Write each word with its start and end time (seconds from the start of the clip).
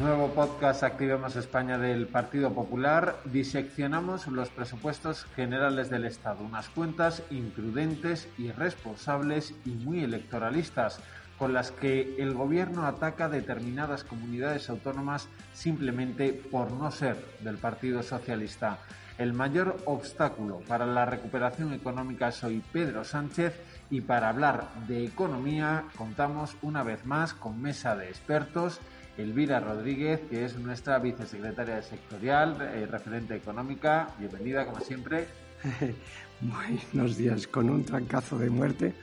Nuevo 0.00 0.26
podcast 0.30 0.82
Activemos 0.82 1.36
España 1.36 1.78
del 1.78 2.08
Partido 2.08 2.52
Popular. 2.52 3.16
Diseccionamos 3.26 4.26
los 4.26 4.48
presupuestos 4.48 5.24
generales 5.36 5.88
del 5.88 6.04
Estado, 6.04 6.42
unas 6.42 6.68
cuentas 6.68 7.22
imprudentes, 7.30 8.28
irresponsables 8.36 9.54
y 9.64 9.70
muy 9.70 10.02
electoralistas, 10.02 10.98
con 11.38 11.52
las 11.52 11.70
que 11.70 12.16
el 12.18 12.34
gobierno 12.34 12.86
ataca 12.86 13.28
determinadas 13.28 14.02
comunidades 14.02 14.68
autónomas 14.68 15.28
simplemente 15.52 16.32
por 16.32 16.72
no 16.72 16.90
ser 16.90 17.16
del 17.40 17.58
Partido 17.58 18.02
Socialista. 18.02 18.78
El 19.16 19.32
mayor 19.32 19.76
obstáculo 19.84 20.58
para 20.66 20.86
la 20.86 21.06
recuperación 21.06 21.72
económica 21.72 22.32
soy 22.32 22.64
Pedro 22.72 23.04
Sánchez 23.04 23.54
y 23.90 24.00
para 24.00 24.28
hablar 24.28 24.66
de 24.88 25.04
economía 25.04 25.84
contamos 25.96 26.56
una 26.62 26.82
vez 26.82 27.06
más 27.06 27.32
con 27.32 27.62
mesa 27.62 27.94
de 27.94 28.08
expertos 28.08 28.80
Elvira 29.16 29.60
Rodríguez, 29.60 30.20
que 30.28 30.44
es 30.44 30.58
nuestra 30.58 30.98
vicesecretaria 30.98 31.80
sectorial, 31.82 32.56
eh, 32.60 32.86
referente 32.90 33.36
económica. 33.36 34.08
Bienvenida, 34.18 34.66
como 34.66 34.80
siempre. 34.80 35.26
Buenos 36.40 37.16
días, 37.16 37.46
con 37.46 37.70
un 37.70 37.84
trancazo 37.84 38.38
de 38.38 38.50
muerte, 38.50 38.94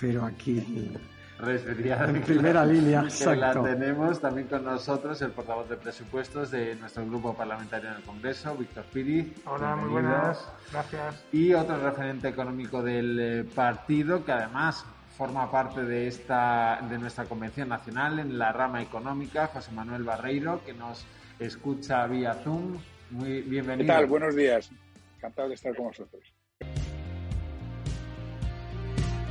pero 0.00 0.24
aquí 0.24 0.58
en 0.58 0.98
primera 2.26 2.64
línea. 2.64 3.06
Que 3.16 3.36
la 3.36 3.62
tenemos 3.62 4.20
también 4.20 4.48
con 4.48 4.64
nosotros 4.64 5.20
el 5.22 5.30
portavoz 5.32 5.68
de 5.68 5.76
presupuestos 5.76 6.50
de 6.50 6.74
nuestro 6.76 7.06
grupo 7.06 7.34
parlamentario 7.34 7.90
en 7.90 7.96
el 7.96 8.02
Congreso, 8.02 8.56
Víctor 8.56 8.84
Piri. 8.92 9.34
Hola, 9.44 9.76
muy 9.76 9.90
buenas, 9.90 10.48
gracias. 10.72 11.24
Y 11.30 11.52
otro 11.52 11.78
referente 11.78 12.28
económico 12.28 12.82
del 12.82 13.18
eh, 13.20 13.44
partido, 13.44 14.24
que 14.24 14.32
además 14.32 14.84
forma 15.18 15.50
parte 15.50 15.84
de 15.84 16.06
esta 16.06 16.78
de 16.88 16.96
nuestra 16.96 17.24
convención 17.24 17.68
nacional 17.68 18.20
en 18.20 18.38
la 18.38 18.52
rama 18.52 18.80
económica, 18.80 19.48
José 19.48 19.72
Manuel 19.72 20.04
Barreiro, 20.04 20.62
que 20.64 20.72
nos 20.72 21.04
escucha 21.40 22.06
vía 22.06 22.34
Zoom. 22.34 22.78
Muy 23.10 23.42
bienvenido. 23.42 23.84
¿Qué 23.84 23.92
tal? 23.98 24.06
Buenos 24.06 24.36
días. 24.36 24.70
Encantado 25.16 25.48
de 25.48 25.56
estar 25.56 25.74
con 25.74 25.86
vosotros. 25.86 26.22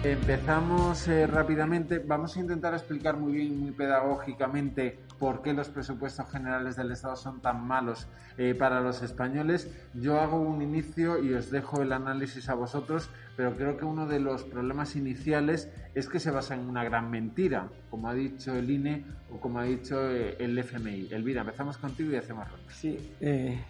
Empezamos 0.04 1.08
eh, 1.08 1.26
rápidamente. 1.26 2.00
Vamos 2.00 2.38
a 2.38 2.40
intentar 2.42 2.74
explicar 2.74 3.18
muy 3.18 3.34
bien, 3.34 3.58
muy 3.58 3.72
pedagógicamente, 3.72 5.00
por 5.18 5.42
qué 5.42 5.54
los 5.54 5.70
presupuestos 5.70 6.30
generales 6.30 6.76
del 6.76 6.92
Estado 6.92 7.16
son 7.16 7.42
tan 7.42 7.66
malos 7.66 8.08
eh, 8.38 8.54
para 8.54 8.82
los 8.82 9.02
españoles. 9.02 9.74
Yo 9.94 10.20
hago 10.20 10.40
un 10.40 10.62
inicio 10.62 11.24
y 11.24 11.34
os 11.34 11.50
dejo 11.50 11.82
el 11.82 11.92
análisis 11.94 12.48
a 12.50 12.54
vosotros, 12.54 13.10
pero 13.38 13.56
creo 13.56 13.78
que 13.78 13.86
uno 13.86 14.08
de 14.08 14.20
los 14.20 14.44
problemas 14.44 14.96
iniciales 14.96 15.70
es 15.94 16.10
que 16.10 16.20
se 16.20 16.32
basa 16.32 16.56
en 16.56 16.62
una 16.62 16.84
gran 16.84 17.12
mentira, 17.12 17.70
como 17.92 18.10
ha 18.10 18.16
dicho 18.16 18.56
el 18.56 18.68
INE 18.68 19.06
o 19.32 19.40
como 19.40 19.60
ha 19.60 19.64
dicho 19.64 20.10
eh, 20.10 20.36
el 20.40 20.58
FMI. 20.58 21.10
Elvira, 21.12 21.42
empezamos 21.42 21.78
contigo 21.78 22.12
y 22.12 22.16
hacemos 22.16 22.50
ronda. 22.50 22.74
Sí, 22.74 22.98
eh, 23.22 23.62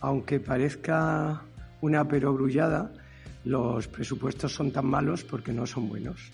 aunque 0.00 0.38
parezca 0.38 1.42
una 1.80 2.06
perogrullada, 2.06 2.92
los 3.44 3.88
presupuestos 3.88 4.54
son 4.54 4.70
tan 4.70 4.86
malos 4.86 5.24
porque 5.24 5.52
no 5.52 5.66
son 5.66 5.88
buenos. 5.88 6.30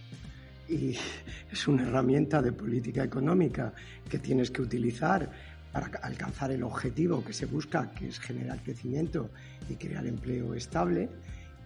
Y 0.69 0.95
es 1.51 1.67
una 1.67 1.85
herramienta 1.85 2.43
de 2.43 2.53
política 2.53 3.03
económica 3.03 3.73
que 4.11 4.19
tienes 4.19 4.51
que 4.51 4.61
utilizar 4.61 5.31
para 5.73 5.87
alcanzar 6.03 6.51
el 6.51 6.63
objetivo 6.63 7.25
que 7.25 7.33
se 7.33 7.47
busca, 7.47 7.91
que 7.93 8.09
es 8.09 8.21
generar 8.21 8.63
crecimiento 8.63 9.31
y 9.71 9.75
crear 9.77 10.07
empleo 10.07 10.55
estable 10.55 11.09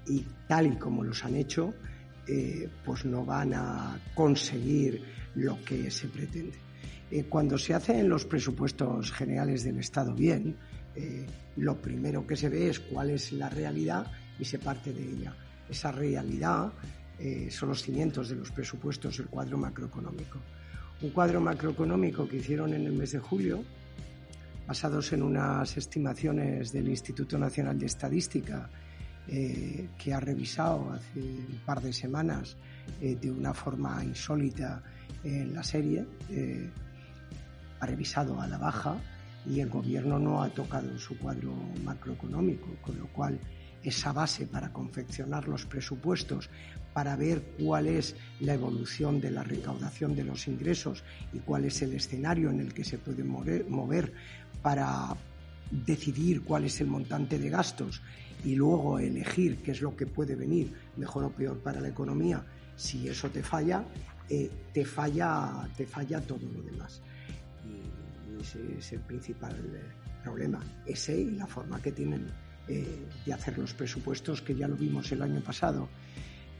y 0.09 0.27
tal 0.47 0.67
y 0.67 0.77
como 0.77 1.05
los 1.05 1.25
han 1.25 1.37
hecho, 1.37 1.75
eh, 2.27 2.69
pues 2.85 3.05
no 3.05 3.25
van 3.25 3.55
a 3.55 3.99
conseguir 4.15 5.03
lo 5.35 5.63
que 5.65 5.91
se 5.91 6.09
pretende. 6.09 6.59
Eh, 7.11 7.25
cuando 7.25 7.57
se 7.57 7.73
hacen 7.73 8.09
los 8.09 8.27
presupuestos 8.27 9.13
generales 9.13 9.65
del 9.65 9.79
Estado 9.79 10.15
bien, 10.15 10.57
eh, 10.95 11.27
lo 11.57 11.81
primero 11.81 12.27
que 12.27 12.37
se 12.37 12.49
ve 12.49 12.69
es 12.69 12.81
cuál 12.81 13.11
es 13.11 13.33
la 13.33 13.49
realidad 13.49 14.07
y 14.39 14.45
se 14.45 14.59
parte 14.59 14.93
de 14.93 15.03
ella. 15.03 15.35
Esa 15.69 15.93
realidad 15.93 16.73
son 17.51 17.71
los 17.71 17.83
cimientos 17.83 18.29
de 18.29 18.37
los 18.37 18.53
presupuestos, 18.53 19.19
el 19.19 19.27
cuadro 19.27 19.59
macroeconómico. 19.59 20.39
Un 21.03 21.11
cuadro 21.11 21.41
macroeconómico 21.41 22.29
que 22.29 22.37
hicieron 22.37 22.73
en 22.75 22.87
el 22.87 22.93
mes 22.93 23.11
de 23.11 23.19
julio, 23.19 23.65
basados 24.69 25.13
en 25.13 25.25
unas 25.25 25.77
estimaciones 25.77 26.71
del 26.71 26.89
Instituto 26.89 27.37
Nacional 27.37 27.77
de 27.77 27.87
Estadística 27.87 28.71
eh, 29.31 29.91
que 29.99 30.15
ha 30.15 30.21
revisado 30.21 30.91
hace 30.93 31.21
un 31.21 31.61
par 31.67 31.83
de 31.83 31.93
semanas 31.93 32.57
eh, 33.03 33.15
de 33.21 33.31
una 33.31 33.53
forma 33.53 34.03
insólita 34.03 34.83
en 35.23 35.55
la 35.55 35.63
serie, 35.63 36.07
eh, 36.31 36.71
ha 37.81 37.87
revisado 37.87 38.41
a 38.41 38.47
la 38.47 38.57
baja 38.57 38.97
y 39.45 39.61
el 39.61 39.69
gobierno 39.69 40.19
no 40.19 40.43
ha 40.43 40.49
tocado 40.49 40.99
su 40.99 41.19
cuadro 41.19 41.55
macroeconómico, 41.85 42.69
con 42.81 42.99
lo 42.99 43.07
cual 43.09 43.39
esa 43.83 44.13
base 44.13 44.47
para 44.47 44.73
confeccionar 44.73 45.47
los 45.47 45.67
presupuestos, 45.67 46.49
para 46.95 47.15
ver 47.15 47.43
cuál 47.63 47.87
es 47.87 48.17
la 48.41 48.55
evolución 48.55 49.21
de 49.21 49.31
la 49.31 49.45
recaudación 49.45 50.17
de 50.17 50.25
los 50.25 50.49
ingresos 50.49 51.05
y 51.35 51.39
cuál 51.41 51.67
es 51.67 51.83
el 51.83 51.93
escenario 51.93 52.49
en 52.51 52.61
el 52.61 52.73
que 52.73 52.83
se 52.83 52.97
puede 52.97 53.25
mover 53.25 54.13
para 54.63 55.15
decidir 55.71 56.43
cuál 56.43 56.65
es 56.65 56.81
el 56.81 56.87
montante 56.87 57.39
de 57.39 57.51
gastos 57.51 58.01
y 58.45 58.55
luego 58.55 58.99
elegir 58.99 59.59
qué 59.59 59.73
es 59.73 59.81
lo 59.81 59.97
que 59.97 60.07
puede 60.07 60.35
venir 60.35 60.73
mejor 60.97 61.25
o 61.25 61.31
peor 61.31 61.59
para 61.59 61.81
la 61.81 61.89
economía, 61.89 62.45
si 62.77 63.09
eso 63.09 63.29
te 63.31 63.43
falla, 63.43 63.85
eh, 64.29 64.51
te 64.73 64.85
falla, 64.85 65.69
te 65.77 65.87
falla 65.87 66.21
todo 66.21 66.47
lo 66.53 66.63
demás. 66.63 67.03
Y, 67.65 68.41
ese 68.41 68.79
es 68.79 68.93
el 68.93 69.01
principal 69.01 69.53
eh, 69.53 69.83
problema, 70.23 70.61
ese 70.87 71.21
y 71.21 71.31
la 71.33 71.47
forma 71.47 71.83
que 71.83 71.91
tienen 71.91 72.27
eh, 72.69 73.07
de 73.27 73.33
hacer 73.33 73.59
los 73.59 73.75
presupuestos, 73.75 74.43
que 74.43 74.55
ya 74.55 74.69
lo 74.69 74.77
vimos 74.77 75.11
el 75.11 75.23
año 75.23 75.41
pasado, 75.41 75.89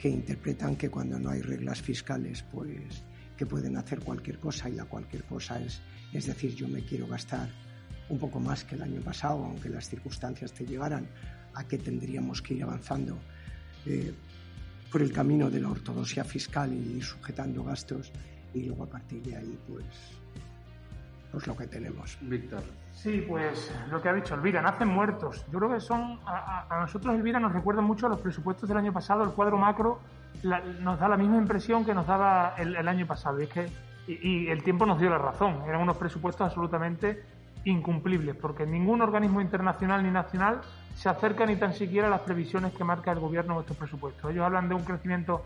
que 0.01 0.09
interpretan 0.09 0.75
que 0.75 0.91
cuando 0.91 1.19
no 1.19 1.31
hay 1.31 1.43
reglas 1.43 1.81
fiscales, 1.81 2.45
pues 2.51 3.05
que 3.37 3.47
pueden 3.47 3.77
hacer 3.77 4.01
cualquier 4.01 4.39
cosa 4.41 4.69
y 4.69 4.73
la 4.73 4.85
cualquier 4.85 5.23
cosa 5.25 5.61
es, 5.61 5.81
es 6.13 6.27
decir, 6.27 6.55
yo 6.57 6.67
me 6.67 6.85
quiero 6.85 7.07
gastar 7.07 7.49
un 8.09 8.19
poco 8.19 8.41
más 8.41 8.65
que 8.65 8.75
el 8.75 8.83
año 8.83 9.01
pasado, 9.01 9.45
aunque 9.45 9.69
las 9.69 9.89
circunstancias 9.89 10.53
te 10.53 10.67
llevaran 10.67 11.07
a 11.59 11.65
que 11.67 11.79
tendríamos 11.79 12.41
que 12.41 12.55
ir 12.55 12.63
avanzando 12.63 13.19
eh, 13.85 14.15
por 14.91 15.03
el 15.03 15.13
camino 15.13 15.51
de 15.51 15.61
la 15.61 15.69
ortodoxia 15.69 16.25
fiscal 16.25 16.73
y 16.73 16.97
ir 16.97 17.05
sujetando 17.05 17.65
gastos 17.65 18.13
y 18.55 18.63
luego 18.63 18.85
a 18.85 18.87
partir 18.87 19.23
de 19.23 19.37
ahí 19.37 19.59
pues 19.67 19.85
pues 21.31 21.47
lo 21.47 21.57
que 21.57 21.67
tenemos. 21.67 22.17
Víctor. 22.23 22.63
Sí, 22.93 23.25
pues 23.29 23.71
lo 23.91 24.01
que 24.01 24.09
ha 24.09 24.15
dicho 24.15 24.35
Elvira, 24.35 24.63
nacen 24.63 24.89
muertos. 24.89 25.45
Yo 25.53 25.59
creo 25.59 25.71
que 25.71 25.81
son, 25.81 26.19
a, 26.25 26.79
nosotros 26.81 27.15
Elvira 27.15 27.39
nos 27.39 27.53
recuerda 27.53 27.83
mucho 27.83 28.07
a 28.07 28.09
los 28.09 28.21
presupuestos 28.21 28.69
del 28.69 28.79
año 28.79 28.93
pasado, 28.93 29.25
el 29.25 29.31
cuadro 29.33 29.59
macro 29.59 30.01
nos 30.43 30.99
da 30.99 31.09
la 31.09 31.17
misma 31.17 31.37
impresión 31.37 31.85
que 31.85 31.95
nos 31.95 32.07
daba 32.07 32.55
el, 32.57 32.89
año 32.89 33.07
pasado. 33.07 33.41
Y, 33.41 33.45
es 33.45 33.51
que, 33.51 33.71
y 34.07 34.49
el 34.49 34.63
tiempo 34.63 34.87
nos 34.87 34.99
dio 34.99 35.11
la 35.11 35.19
razón, 35.19 35.63
eran 35.69 35.83
unos 35.83 35.97
presupuestos 35.97 36.47
absolutamente 36.47 37.23
incumplibles, 37.65 38.37
porque 38.37 38.67
ningún 38.67 39.03
organismo 39.03 39.41
internacional 39.41 40.03
ni 40.03 40.11
nacional 40.11 40.61
se 40.99 41.09
acerca 41.09 41.47
ni 41.47 41.55
tan 41.55 41.75
siquiera 41.75 42.09
a 42.09 42.11
las 42.11 42.23
previsiones 42.23 42.73
que 42.73 42.83
marca 42.83 43.13
el 43.13 43.21
gobierno 43.21 43.55
en 43.55 43.61
estos 43.61 43.77
presupuestos. 43.77 44.33
Ellos 44.33 44.45
hablan 44.45 44.69
de 44.69 44.75
un 44.75 44.83
crecimiento 44.83 45.45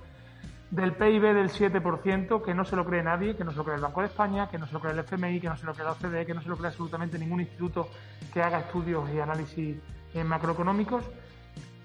del 0.70 0.94
PIB 0.94 1.34
del 1.34 1.50
7%, 1.50 2.42
que 2.42 2.54
no 2.54 2.64
se 2.64 2.74
lo 2.74 2.86
cree 2.86 3.02
nadie, 3.02 3.36
que 3.36 3.44
no 3.44 3.50
se 3.50 3.58
lo 3.58 3.64
cree 3.64 3.76
el 3.76 3.82
Banco 3.82 4.00
de 4.00 4.06
España, 4.06 4.48
que 4.48 4.56
no 4.56 4.66
se 4.66 4.72
lo 4.72 4.80
cree 4.80 4.94
el 4.94 5.00
FMI, 5.00 5.40
que 5.40 5.48
no 5.50 5.56
se 5.58 5.66
lo 5.66 5.74
cree 5.74 5.84
la 5.84 5.92
OCDE, 5.92 6.24
que 6.24 6.32
no 6.32 6.40
se 6.40 6.48
lo 6.48 6.56
cree 6.56 6.68
absolutamente 6.68 7.18
ningún 7.18 7.42
instituto 7.42 7.90
que 8.32 8.40
haga 8.40 8.60
estudios 8.60 9.10
y 9.10 9.20
análisis 9.20 9.76
eh, 10.14 10.24
macroeconómicos. 10.24 11.04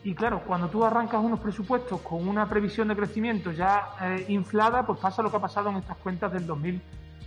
Y 0.01 0.15
claro, 0.15 0.43
cuando 0.47 0.69
tú 0.69 0.85
arrancas 0.85 1.21
unos 1.21 1.41
presupuestos 1.41 1.99
con 1.99 2.25
una 2.25 2.47
previsión 2.47 2.87
de 2.87 2.95
crecimiento 2.95 3.51
ya 3.51 3.89
eh, 3.99 4.27
inflada, 4.29 4.85
pues 4.85 4.97
pasa 4.97 5.21
lo 5.21 5.29
que 5.29 5.35
ha 5.35 5.41
pasado 5.41 5.69
en 5.71 5.75
estas 5.75 5.97
cuentas 5.97 6.31
del 6.31 6.47
2000 6.47 6.81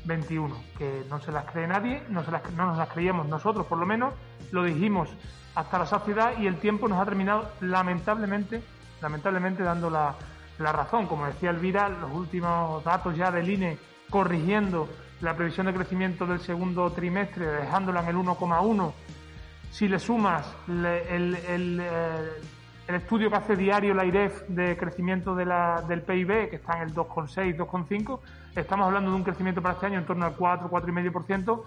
21, 0.05 0.55
que 0.79 1.05
no 1.09 1.21
se 1.21 1.33
las 1.33 1.45
cree 1.47 1.67
nadie, 1.67 2.03
no, 2.09 2.25
se 2.25 2.31
las, 2.31 2.51
no 2.53 2.67
nos 2.67 2.79
las 2.79 2.89
creíamos 2.89 3.27
nosotros 3.29 3.67
por 3.67 3.79
lo 3.79 3.87
menos, 3.87 4.15
lo 4.51 4.65
dijimos 4.65 5.09
hasta 5.55 5.79
la 5.79 5.87
saciedad 5.87 6.39
y 6.39 6.47
el 6.47 6.57
tiempo 6.57 6.89
nos 6.89 7.01
ha 7.01 7.05
terminado 7.05 7.51
lamentablemente, 7.61 8.63
lamentablemente 9.01 9.63
dando 9.63 9.91
la, 9.91 10.15
la 10.59 10.73
razón. 10.73 11.07
Como 11.07 11.27
decía 11.27 11.51
Elvira, 11.51 11.89
los 11.89 12.11
últimos 12.13 12.85
datos 12.85 13.17
ya 13.17 13.31
del 13.31 13.49
INE 13.49 13.79
corrigiendo 14.09 14.89
la 15.21 15.37
previsión 15.37 15.67
de 15.67 15.75
crecimiento 15.75 16.27
del 16.27 16.41
segundo 16.41 16.91
trimestre, 16.93 17.47
dejándola 17.47 18.01
en 18.03 18.09
el 18.09 18.17
1,1. 18.17 18.93
Si 19.71 19.87
le 19.87 19.99
sumas 19.99 20.53
el, 20.67 20.85
el, 20.85 21.81
eh, 21.81 22.33
el, 22.89 22.95
estudio 22.95 23.31
que 23.31 23.37
hace 23.37 23.57
diario 23.57 23.95
la 23.95 24.05
IREF 24.05 24.49
de 24.49 24.77
crecimiento 24.77 25.35
de 25.35 25.45
la, 25.45 25.83
del 25.87 26.03
PIB, 26.03 26.51
que 26.51 26.57
está 26.57 26.79
en 26.79 26.89
el 26.89 26.95
2,6, 26.95 27.57
2,5, 27.57 28.21
estamos 28.55 28.87
hablando 28.87 29.11
de 29.11 29.17
un 29.17 29.25
crecimiento 29.25 29.63
para 29.63 29.75
este 29.75 29.87
año 29.87 29.99
en 29.99 30.07
torno 30.07 30.27
al 30.27 30.35
4, 30.35 30.71
4,5%, 30.71 31.63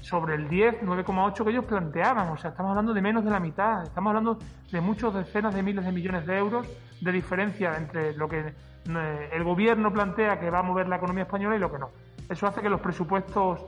sobre 0.00 0.34
el 0.34 0.48
10, 0.48 0.82
9,8 0.82 1.44
que 1.44 1.50
ellos 1.50 1.64
planteaban. 1.64 2.28
O 2.30 2.36
sea, 2.36 2.50
estamos 2.50 2.70
hablando 2.70 2.92
de 2.92 3.00
menos 3.00 3.24
de 3.24 3.30
la 3.30 3.40
mitad. 3.40 3.84
Estamos 3.84 4.10
hablando 4.10 4.38
de 4.70 4.80
muchos 4.80 5.14
decenas 5.14 5.54
de 5.54 5.62
miles 5.62 5.84
de 5.84 5.92
millones 5.92 6.26
de 6.26 6.36
euros 6.36 6.66
de 7.00 7.12
diferencia 7.12 7.76
entre 7.76 8.14
lo 8.16 8.28
que 8.28 8.52
eh, 8.88 9.28
el 9.32 9.44
gobierno 9.44 9.92
plantea 9.92 10.38
que 10.40 10.50
va 10.50 10.58
a 10.58 10.62
mover 10.62 10.88
la 10.88 10.96
economía 10.96 11.24
española 11.24 11.56
y 11.56 11.58
lo 11.58 11.70
que 11.70 11.78
no. 11.78 11.90
Eso 12.28 12.46
hace 12.46 12.60
que 12.60 12.68
los 12.68 12.80
presupuestos 12.80 13.64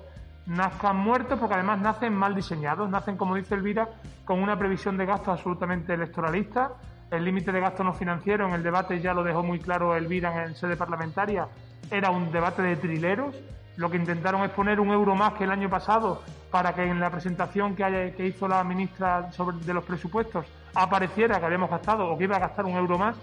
nazcan 0.46 0.96
muertos 0.96 1.38
porque 1.38 1.54
además 1.54 1.81
nacen 1.81 2.14
mal 2.14 2.34
diseñados, 2.34 2.90
nacen, 2.90 3.16
como 3.16 3.34
dice 3.34 3.54
Elvira, 3.54 3.88
con 4.25 4.42
una 4.42 4.58
previsión 4.58 4.96
de 4.96 5.06
gasto 5.06 5.31
absolutamente 5.31 5.94
electoralista. 5.94 6.72
El 7.10 7.25
límite 7.25 7.52
de 7.52 7.60
gasto 7.60 7.84
no 7.84 7.92
financiero 7.92 8.46
en 8.48 8.54
el 8.54 8.62
debate 8.62 9.00
ya 9.00 9.14
lo 9.14 9.22
dejó 9.22 9.42
muy 9.42 9.60
claro 9.60 9.94
Elvira 9.94 10.44
en 10.44 10.54
sede 10.54 10.76
parlamentaria, 10.76 11.46
era 11.90 12.10
un 12.10 12.32
debate 12.32 12.62
de 12.62 12.76
trileros 12.76 13.34
lo 13.76 13.90
que 13.90 13.96
intentaron 13.96 14.42
es 14.44 14.50
poner 14.50 14.78
un 14.78 14.90
euro 14.90 15.14
más 15.14 15.34
que 15.34 15.44
el 15.44 15.50
año 15.50 15.69
pasado 15.69 16.22
para 16.50 16.75
que 16.75 16.84
en 16.84 17.00
la 17.00 17.10
presentación 17.10 17.75
que, 17.75 18.14
que 18.16 18.26
hizo 18.26 18.46
la 18.46 18.62
ministra 18.62 19.32
sobre, 19.32 19.56
de 19.58 19.75
los 19.75 19.84
presupuestos 19.84 20.46
apareciera 20.75 21.40
que 21.40 21.46
habíamos 21.46 21.70
gastado 21.70 22.08
o 22.08 22.16
que 22.16 22.25
iba 22.25 22.36
a 22.36 22.40
gastar 22.40 22.64
un 22.66 22.76
euro 22.76 22.98
más, 22.98 23.16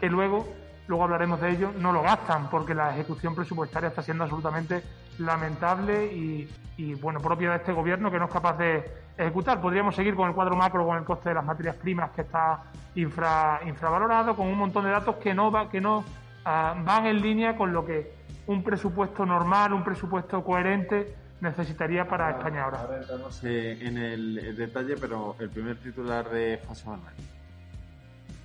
que 0.00 0.08
luego, 0.08 0.48
luego 0.86 1.04
hablaremos 1.04 1.40
de 1.40 1.50
ello, 1.50 1.72
no 1.78 1.92
lo 1.92 2.02
gastan 2.02 2.48
porque 2.48 2.74
la 2.74 2.94
ejecución 2.94 3.34
presupuestaria 3.34 3.90
está 3.90 4.02
siendo 4.02 4.24
absolutamente 4.24 4.82
lamentable 5.18 6.06
y, 6.06 6.48
y, 6.78 6.94
bueno, 6.94 7.20
propia 7.20 7.50
de 7.50 7.56
este 7.56 7.72
gobierno 7.72 8.10
que 8.10 8.18
no 8.18 8.26
es 8.26 8.30
capaz 8.30 8.56
de 8.56 8.84
ejecutar. 9.18 9.60
Podríamos 9.60 9.94
seguir 9.94 10.14
con 10.14 10.28
el 10.28 10.34
cuadro 10.34 10.56
macro, 10.56 10.86
con 10.86 10.96
el 10.96 11.04
coste 11.04 11.30
de 11.30 11.34
las 11.34 11.44
materias 11.44 11.76
primas 11.76 12.12
que 12.12 12.22
está 12.22 12.62
infra, 12.94 13.60
infravalorado, 13.66 14.36
con 14.36 14.46
un 14.46 14.56
montón 14.56 14.84
de 14.84 14.90
datos 14.90 15.16
que 15.16 15.34
no, 15.34 15.50
va, 15.50 15.68
que 15.68 15.80
no 15.80 16.04
uh, 16.48 16.84
van 16.84 17.06
en 17.06 17.20
línea 17.20 17.56
con 17.56 17.72
lo 17.72 17.84
que 17.84 18.10
un 18.46 18.62
presupuesto 18.62 19.26
normal, 19.26 19.72
un 19.72 19.84
presupuesto 19.84 20.42
coherente 20.42 21.14
necesitaría 21.40 22.08
para 22.08 22.30
España 22.30 22.64
ahora. 22.64 22.80
Ahora 22.80 22.98
entramos 22.98 23.44
eh, 23.44 23.78
en 23.80 23.98
el 23.98 24.56
detalle, 24.56 24.96
pero 24.96 25.36
el 25.38 25.50
primer 25.50 25.76
titular 25.76 26.28
de 26.30 26.60
José 26.66 26.86
Manuel. 26.86 27.14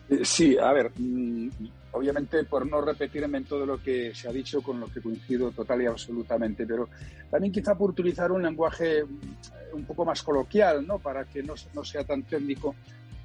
Eh, 0.09 0.19
sí, 0.23 0.57
a 0.57 0.71
ver, 0.73 0.91
mm, 0.97 1.47
obviamente 1.93 2.43
por 2.43 2.69
no 2.69 2.81
repetirme 2.81 3.39
en 3.39 3.45
todo 3.45 3.65
lo 3.65 3.81
que 3.81 4.13
se 4.13 4.27
ha 4.27 4.31
dicho, 4.31 4.61
con 4.61 4.79
lo 4.79 4.87
que 4.87 5.01
coincido 5.01 5.51
total 5.51 5.81
y 5.81 5.85
absolutamente, 5.85 6.65
pero 6.67 6.89
también 7.31 7.53
quizá 7.53 7.75
por 7.75 7.91
utilizar 7.91 8.31
un 8.31 8.43
lenguaje 8.43 9.03
mm, 9.03 9.75
un 9.75 9.85
poco 9.85 10.05
más 10.05 10.21
coloquial, 10.21 10.85
¿no? 10.85 10.99
Para 10.99 11.25
que 11.25 11.41
no, 11.41 11.53
no 11.73 11.83
sea 11.83 12.03
tan 12.03 12.23
técnico 12.23 12.75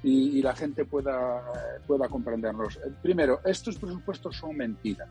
y, 0.03 0.41
la 0.41 0.55
gente 0.55 0.85
pueda, 0.85 1.43
pueda 1.85 2.07
comprendernos. 2.07 2.77
Eh, 2.77 2.91
primero, 3.01 3.41
estos 3.43 3.77
presupuestos 3.77 4.35
son 4.35 4.55
mentiras. 4.55 5.09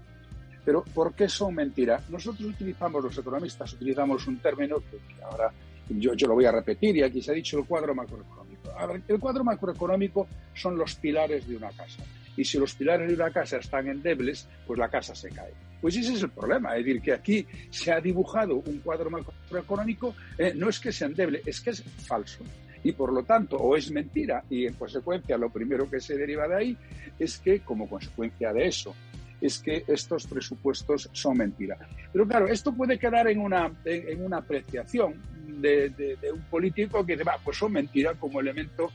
Pero 0.65 0.83
¿por 0.83 1.15
qué 1.15 1.29
son 1.29 1.55
mentiras? 1.55 2.09
Nosotros 2.11 2.49
utilizamos, 2.49 3.03
los 3.03 3.17
economistas, 3.17 3.73
utilizamos 3.75 4.27
un 4.27 4.39
término 4.39 4.77
que, 4.79 4.99
ahora 5.23 5.51
yo, 5.89 6.15
lo 6.27 6.35
voy 6.35 6.45
a 6.45 6.53
repetir 6.53 6.97
y 6.97 7.03
aquí 7.03 7.23
se 7.23 7.31
ha 7.31 7.35
dicho 7.35 7.59
el 7.59 7.65
cuadro 7.65 7.95
macroeconómico. 7.95 8.71
El 9.09 9.19
cuadro 9.19 9.45
macroeconómico 9.45 10.29
son 10.55 10.77
los 10.77 10.95
pilares 10.97 11.49
de 11.49 11.57
una 11.57 11.71
casa. 11.71 12.03
Y 12.37 12.45
si 12.45 12.59
los 12.59 12.75
pilares 12.75 13.09
de 13.09 13.15
una 13.15 13.31
casa 13.31 13.57
están 13.57 13.89
endebles, 13.89 14.47
pues 14.67 14.79
la 14.79 14.89
casa 14.89 15.15
se 15.15 15.31
cae. 15.31 15.53
Pues 15.81 15.97
ese 15.97 16.15
es 16.15 16.23
el 16.23 16.31
problema, 16.31 16.77
es 16.77 16.85
decir, 16.85 17.01
que 17.01 17.13
aquí 17.13 17.47
se 17.71 17.93
ha 17.93 18.01
dibujado 18.01 18.57
un 18.57 18.79
cuadro 18.79 19.11
macroeconómico, 19.11 20.15
eh, 20.37 20.53
no 20.55 20.69
es 20.69 20.79
que 20.81 20.93
sea 20.93 21.07
endeble, 21.09 21.41
es 21.47 21.61
que 21.61 21.71
es 21.71 21.83
falso 21.83 22.45
y 22.85 22.93
por 22.93 23.13
lo 23.13 23.23
tanto 23.23 23.57
o 23.57 23.77
es 23.77 23.91
mentira 23.91 24.43
y 24.49 24.67
en 24.67 24.75
consecuencia 24.75 25.37
lo 25.37 25.51
primero 25.51 25.89
que 25.91 26.01
se 26.01 26.17
deriva 26.17 26.47
de 26.49 26.55
ahí 26.55 26.77
es 27.19 27.39
que 27.39 27.61
como 27.61 27.89
consecuencia 27.89 28.53
de 28.53 28.67
eso 28.67 28.95
es 29.41 29.59
que 29.59 29.85
estos 29.87 30.27
presupuestos 30.27 31.09
son 31.13 31.39
mentira. 31.39 31.79
Pero 32.13 32.27
claro, 32.27 32.49
esto 32.49 32.73
puede 32.73 32.99
quedar 32.99 33.29
en 33.29 33.39
una, 33.39 33.71
en, 33.85 34.25
una 34.25 34.39
apreciación 34.39 35.15
de, 35.47 36.17
un 36.33 36.43
político 36.51 37.07
que 37.07 37.17
dice, 37.17 37.31
pues 37.45 37.57
son 37.57 37.73
mentiras 37.73 38.17
como 38.19 38.41
elemento 38.41 38.91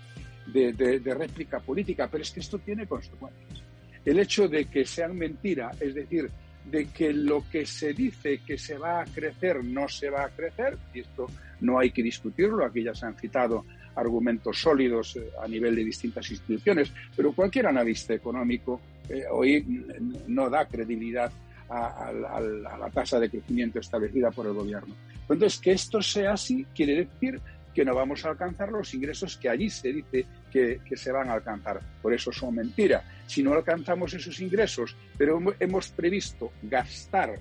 de, 0.48 0.74
de 0.74 1.14
réplica 1.14 1.60
política, 1.60 2.10
pero 2.12 2.24
es 2.24 2.32
que 2.32 2.42
esto 2.42 2.60
tiene 2.60 2.88
consecuencias. 2.88 3.64
El 4.04 4.20
hecho 4.20 4.50
de 4.50 4.66
que 4.66 4.86
sean 4.86 5.18
mentira, 5.18 5.72
es 5.80 5.96
decir, 5.96 6.30
de 6.66 6.88
que 6.88 7.14
lo 7.14 7.44
que 7.50 7.66
se 7.66 7.94
dice 7.94 8.40
que 8.46 8.58
se 8.58 8.78
va 8.78 9.02
a 9.02 9.06
crecer 9.06 9.64
no 9.64 9.88
se 9.88 10.10
va 10.10 10.26
a 10.26 10.30
crecer, 10.30 10.78
y 10.94 11.02
esto 11.02 11.28
no 11.62 11.80
hay 11.80 11.92
que 11.92 12.04
discutirlo, 12.04 12.66
aquí 12.66 12.84
ya 12.84 12.96
se 12.96 13.06
han 13.06 13.16
citado 13.16 13.66
argumentos 13.96 14.60
sólidos 14.60 15.16
eh, 15.16 15.30
a 15.42 15.48
nivel 15.48 15.76
de 15.76 15.84
distintas 15.84 16.30
instituciones, 16.32 16.92
pero 17.16 17.34
cualquier 17.34 17.68
analista 17.68 18.14
económico 18.14 18.82
eh, 19.10 19.24
hoy 19.30 19.86
no 20.28 20.50
da 20.50 20.66
credibilidad 20.66 21.32
a, 21.70 21.88
a, 21.88 22.38
a, 22.38 22.42
la 22.42 22.90
tasa 22.90 23.20
de 23.20 23.30
crecimiento 23.30 23.80
establecida 23.80 24.32
por 24.32 24.48
el 24.48 24.54
gobierno. 24.54 24.96
Entonces, 25.22 25.60
que 25.60 25.72
esto 25.72 26.02
sea 26.02 26.34
así 26.34 26.66
quiere 26.76 27.06
decir 27.06 27.40
que 27.74 27.84
no 27.84 27.96
vamos 27.96 28.24
a 28.26 28.30
alcanzar 28.30 28.72
los 28.72 28.94
ingresos 28.94 29.38
que 29.38 29.50
allí 29.50 29.70
se 29.70 29.92
dice 29.92 30.26
que, 30.52 30.80
se 30.96 31.12
van 31.12 31.30
a 31.30 31.34
alcanzar. 31.34 31.80
Por 32.02 32.14
eso 32.14 32.32
son 32.32 32.56
mentiras. 32.56 33.04
Si 33.26 33.42
no 33.42 33.54
alcanzamos 33.54 34.14
esos 34.14 34.40
ingresos, 34.40 34.96
pero 35.18 35.40
hemos 35.60 35.90
previsto 35.90 36.52
gastar 36.62 37.40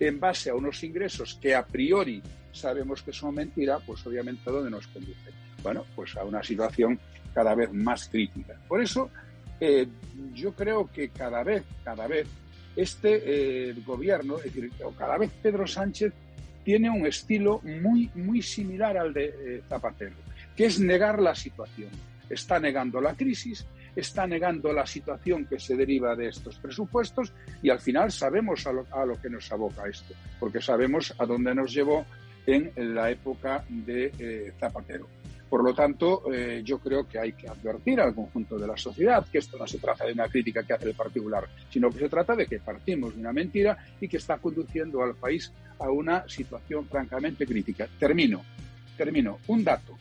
en 0.00 0.18
base 0.18 0.50
a 0.50 0.54
unos 0.54 0.82
ingresos 0.82 1.38
que 1.40 1.54
a 1.54 1.64
priori 1.64 2.22
sabemos 2.52 3.02
que 3.02 3.12
son 3.12 3.34
mentiras, 3.34 3.82
pues 3.86 4.06
obviamente 4.06 4.48
a 4.48 4.52
dónde 4.52 4.70
nos 4.70 4.86
conduce. 4.86 5.30
Bueno, 5.62 5.84
pues 5.94 6.16
a 6.16 6.24
una 6.24 6.42
situación 6.42 6.98
cada 7.32 7.54
vez 7.54 7.72
más 7.72 8.08
crítica. 8.08 8.58
Por 8.68 8.80
eso 8.80 9.10
eh, 9.60 9.86
yo 10.32 10.52
creo 10.54 10.90
que 10.90 11.10
cada 11.10 11.42
vez, 11.42 11.64
cada 11.82 12.06
vez, 12.06 12.26
este 12.76 13.22
eh, 13.70 13.74
gobierno, 13.86 14.38
es 14.38 14.44
decir, 14.44 14.70
cada 14.98 15.16
vez 15.16 15.30
Pedro 15.42 15.66
Sánchez 15.66 16.12
tiene 16.64 16.90
un 16.90 17.06
estilo 17.06 17.60
muy, 17.62 18.10
muy 18.14 18.42
similar 18.42 18.96
al 18.96 19.12
de 19.12 19.26
eh, 19.26 19.62
Zapatero, 19.68 20.16
que 20.56 20.66
es 20.66 20.80
negar 20.80 21.20
la 21.20 21.34
situación. 21.34 21.90
Está 22.28 22.58
negando 22.58 23.00
la 23.00 23.14
crisis, 23.14 23.66
está 23.94 24.26
negando 24.26 24.72
la 24.72 24.86
situación 24.86 25.46
que 25.46 25.60
se 25.60 25.76
deriva 25.76 26.16
de 26.16 26.28
estos 26.28 26.58
presupuestos 26.58 27.32
y 27.62 27.70
al 27.70 27.80
final 27.80 28.10
sabemos 28.10 28.66
a 28.66 28.72
lo, 28.72 28.86
a 28.90 29.04
lo 29.04 29.20
que 29.20 29.30
nos 29.30 29.52
aboca 29.52 29.86
esto, 29.88 30.14
porque 30.40 30.60
sabemos 30.60 31.14
a 31.18 31.26
dónde 31.26 31.54
nos 31.54 31.72
llevó 31.72 32.04
en 32.46 32.72
la 32.76 33.10
época 33.10 33.64
de 33.68 34.12
eh, 34.18 34.52
Zapatero. 34.58 35.06
Por 35.54 35.62
lo 35.62 35.72
tanto, 35.72 36.24
eh, 36.32 36.62
yo 36.64 36.80
creo 36.80 37.06
que 37.06 37.16
hay 37.16 37.32
que 37.34 37.46
advertir 37.46 38.00
al 38.00 38.12
conjunto 38.12 38.58
de 38.58 38.66
la 38.66 38.76
sociedad 38.76 39.24
que 39.30 39.38
esto 39.38 39.56
no 39.56 39.68
se 39.68 39.78
trata 39.78 40.04
de 40.04 40.12
una 40.12 40.28
crítica 40.28 40.64
que 40.64 40.72
hace 40.72 40.88
el 40.88 40.94
particular, 40.96 41.48
sino 41.70 41.90
que 41.90 42.00
se 42.00 42.08
trata 42.08 42.34
de 42.34 42.46
que 42.46 42.58
partimos 42.58 43.14
de 43.14 43.20
una 43.20 43.32
mentira 43.32 43.78
y 44.00 44.08
que 44.08 44.16
está 44.16 44.38
conduciendo 44.38 45.00
al 45.00 45.14
país 45.14 45.52
a 45.78 45.92
una 45.92 46.28
situación 46.28 46.88
francamente 46.88 47.46
crítica. 47.46 47.86
Termino, 48.00 48.44
termino. 48.96 49.38
Un 49.46 49.62
dato 49.62 49.96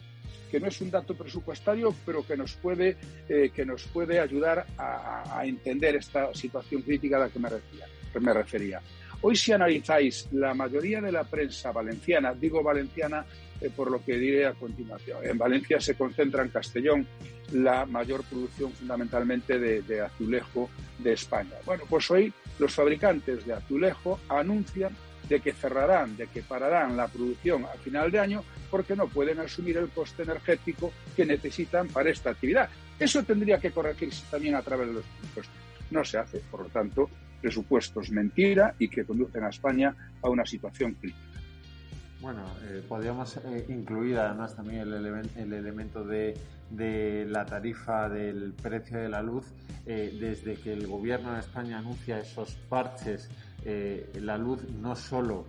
que 0.50 0.60
no 0.60 0.70
es 0.70 0.82
un 0.82 0.90
dato 0.90 1.14
presupuestario, 1.14 1.94
pero 2.04 2.26
que 2.26 2.36
nos 2.36 2.56
puede, 2.56 2.98
eh, 3.30 3.52
que 3.54 3.64
nos 3.64 3.84
puede 3.84 4.20
ayudar 4.20 4.66
a, 4.76 5.44
entender 5.46 5.98
esta 5.98 6.34
situación 6.34 6.82
crítica 6.82 7.18
a 7.18 7.20
la 7.20 7.30
que. 7.30 7.38
Me 8.20 8.34
refería. 8.34 8.82
Hoy 9.22 9.36
si 9.36 9.54
analizáis 9.54 10.28
la 10.34 10.54
mayoría 10.54 11.00
de 11.00 11.12
la 11.12 11.24
prensa 11.24 11.72
valenciana, 11.72 12.34
digo 12.34 12.62
valenciana 12.62 13.26
eh, 13.62 13.70
por 13.76 13.92
lo 13.92 14.04
que 14.04 14.18
diré 14.18 14.46
a 14.46 14.54
continuación. 14.54 15.20
En 15.24 15.38
Valencia 15.38 15.80
se 15.80 15.96
concentra 15.96 16.44
en 16.44 16.50
Castellón 16.50 17.08
la 17.52 17.86
mayor 17.86 18.24
producción 18.24 18.72
fundamentalmente 18.72 19.60
de, 19.60 20.02
azulejo 20.02 20.70
de 21.00 21.14
España. 21.14 21.56
Bueno, 21.66 21.84
pues 21.90 22.10
hoy 22.12 22.34
los 22.60 22.74
fabricantes 22.74 23.46
de 23.46 23.54
azulejo 23.54 24.20
anuncian 24.30 24.96
de 25.30 25.40
que 25.40 25.54
cerrarán, 25.54 26.18
de 26.18 26.28
que 26.28 26.42
pararán 26.42 26.98
la 26.98 27.08
producción 27.08 27.66
a 27.66 27.78
final 27.78 28.12
de 28.12 28.20
año 28.20 28.44
porque 28.70 28.96
no 28.96 29.08
pueden 29.08 29.40
asumir 29.40 29.78
el 29.78 29.90
coste 29.90 30.24
energético 30.24 30.92
que 31.16 31.26
necesitan 31.26 31.88
para 31.88 32.10
esta 32.10 32.32
actividad. 32.32 32.70
Eso 33.00 33.24
tendría 33.24 33.60
que 33.60 33.72
corregirse 33.72 34.24
también 34.30 34.56
a 34.56 34.62
través 34.62 34.88
de 34.88 34.94
los 34.94 35.04
presupuestos. 35.06 35.56
No 35.92 36.04
se 36.04 36.18
hace, 36.18 36.40
por 36.50 36.62
lo 36.62 36.70
tanto, 36.70 37.10
presupuestos 37.42 38.10
mentira 38.10 38.74
y 38.80 38.88
que 38.88 39.06
conducen 39.06 39.44
a 39.44 39.50
España 39.50 39.96
a 40.22 40.30
una 40.30 40.46
situación 40.46 40.94
crítica. 40.94 41.33
Bueno, 42.24 42.44
eh, 42.70 42.82
podríamos 42.88 43.36
eh, 43.36 43.66
incluir 43.68 44.18
además 44.18 44.56
también 44.56 44.84
el, 44.84 44.94
ele 44.94 45.22
el 45.36 45.52
elemento 45.52 46.06
de, 46.06 46.34
de, 46.70 47.26
la 47.28 47.46
tarifa 47.46 48.08
del 48.08 48.54
precio 48.54 48.98
de 48.98 49.10
la 49.10 49.22
luz. 49.22 49.46
Eh, 49.86 50.18
desde 50.18 50.56
que 50.56 50.72
el 50.72 50.88
gobierno 50.88 51.34
de 51.34 51.42
España 51.42 51.80
anuncia 51.80 52.18
esos 52.18 52.56
parches, 52.70 53.30
eh, 53.66 54.10
la 54.22 54.38
luz 54.38 54.64
no 54.70 54.96
solo 54.96 55.46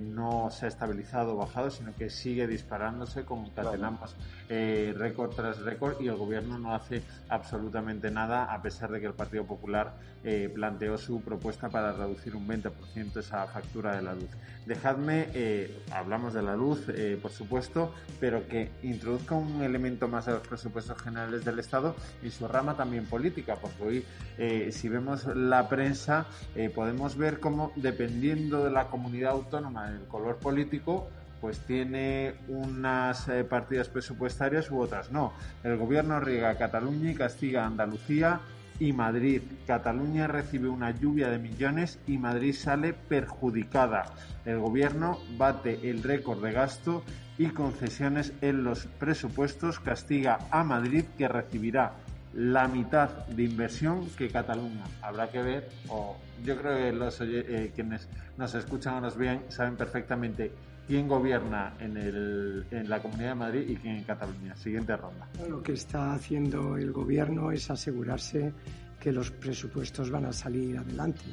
no 0.00 0.48
se 0.50 0.64
ha 0.64 0.68
estabilizado 0.68 1.34
o 1.34 1.36
bajado, 1.36 1.70
sino 1.70 1.94
que 1.94 2.08
sigue 2.08 2.46
disparándose, 2.46 3.26
concatenamos 3.26 4.16
eh, 4.48 4.94
récord 4.96 5.34
tras 5.34 5.60
récord 5.60 6.00
y 6.00 6.08
el 6.08 6.16
gobierno 6.16 6.58
no 6.58 6.74
hace 6.74 7.02
absolutamente 7.28 8.10
nada, 8.10 8.44
a 8.52 8.62
pesar 8.62 8.90
de 8.90 9.00
que 9.00 9.06
el 9.06 9.12
Partido 9.12 9.44
Popular 9.44 9.92
eh, 10.24 10.50
planteó 10.52 10.98
su 10.98 11.20
propuesta 11.20 11.68
para 11.68 11.92
reducir 11.92 12.34
un 12.34 12.48
20% 12.48 13.16
esa 13.18 13.46
factura 13.46 13.94
de 13.94 14.02
la 14.02 14.14
luz. 14.14 14.28
Dejadme, 14.66 15.28
eh, 15.32 15.80
hablamos 15.92 16.34
de 16.34 16.42
la 16.42 16.56
luz, 16.56 16.88
eh, 16.88 17.16
por 17.22 17.30
supuesto, 17.30 17.94
pero 18.18 18.46
que 18.48 18.72
introduzca 18.82 19.36
un 19.36 19.62
elemento 19.62 20.08
más 20.08 20.26
de 20.26 20.32
los 20.32 20.46
presupuestos 20.46 21.00
generales 21.00 21.44
del 21.44 21.60
Estado 21.60 21.94
y 22.20 22.30
su 22.30 22.48
rama 22.48 22.76
también 22.76 23.06
política, 23.06 23.56
porque 23.56 23.82
hoy, 23.82 24.72
si 24.72 24.88
vemos 24.88 25.24
la 25.24 25.68
prensa, 25.68 26.26
podemos 26.74 27.16
ver 27.16 27.38
cómo, 27.38 27.72
dependiendo 27.76 28.64
de 28.64 28.70
la 28.70 28.88
comunidad 28.88 29.32
autónoma, 29.32 29.90
del 29.90 30.06
color 30.06 30.38
político, 30.38 31.08
pues 31.40 31.60
tiene 31.60 32.34
unas 32.48 33.30
partidas 33.48 33.88
presupuestarias 33.88 34.70
u 34.70 34.80
otras 34.80 35.12
no. 35.12 35.32
El 35.62 35.76
gobierno 35.76 36.18
riega 36.18 36.56
Cataluña 36.56 37.12
y 37.12 37.14
castiga 37.14 37.62
a 37.62 37.66
Andalucía 37.66 38.40
y 38.80 38.92
Madrid. 38.92 39.42
Cataluña 39.66 40.26
recibe 40.26 40.68
una 40.68 40.90
lluvia 40.90 41.28
de 41.28 41.38
millones 41.38 41.98
y 42.06 42.18
Madrid 42.18 42.54
sale 42.54 42.92
perjudicada. 42.92 44.14
El 44.44 44.58
gobierno 44.58 45.18
bate 45.36 45.90
el 45.90 46.02
récord 46.02 46.42
de 46.42 46.52
gasto 46.52 47.02
y 47.38 47.46
concesiones 47.48 48.32
en 48.40 48.64
los 48.64 48.86
presupuestos, 48.86 49.80
castiga 49.80 50.38
a 50.50 50.64
Madrid 50.64 51.04
que 51.16 51.28
recibirá 51.28 51.94
la 52.34 52.68
mitad 52.68 53.26
de 53.28 53.44
inversión 53.44 54.08
que 54.16 54.28
Cataluña. 54.28 54.84
Habrá 55.02 55.28
que 55.28 55.42
ver, 55.42 55.68
o 55.88 56.16
yo 56.44 56.56
creo 56.56 56.76
que 56.76 56.92
los 56.92 57.20
eh, 57.20 57.72
quienes 57.74 58.08
nos 58.36 58.54
escuchan 58.54 58.94
o 58.94 59.00
nos 59.00 59.16
vean 59.16 59.42
saben 59.48 59.76
perfectamente 59.76 60.52
quién 60.88 61.06
gobierna 61.06 61.74
en, 61.78 61.96
el, 61.98 62.66
en 62.70 62.88
la 62.88 63.00
Comunidad 63.00 63.28
de 63.28 63.34
Madrid 63.34 63.64
y 63.68 63.76
quién 63.76 63.96
en 63.96 64.04
Cataluña. 64.04 64.56
Siguiente 64.56 64.96
ronda. 64.96 65.28
Lo 65.46 65.62
que 65.62 65.74
está 65.74 66.14
haciendo 66.14 66.78
el 66.78 66.90
gobierno 66.92 67.52
es 67.52 67.70
asegurarse 67.70 68.54
que 68.98 69.12
los 69.12 69.30
presupuestos 69.30 70.10
van 70.10 70.24
a 70.24 70.32
salir 70.32 70.78
adelante. 70.78 71.26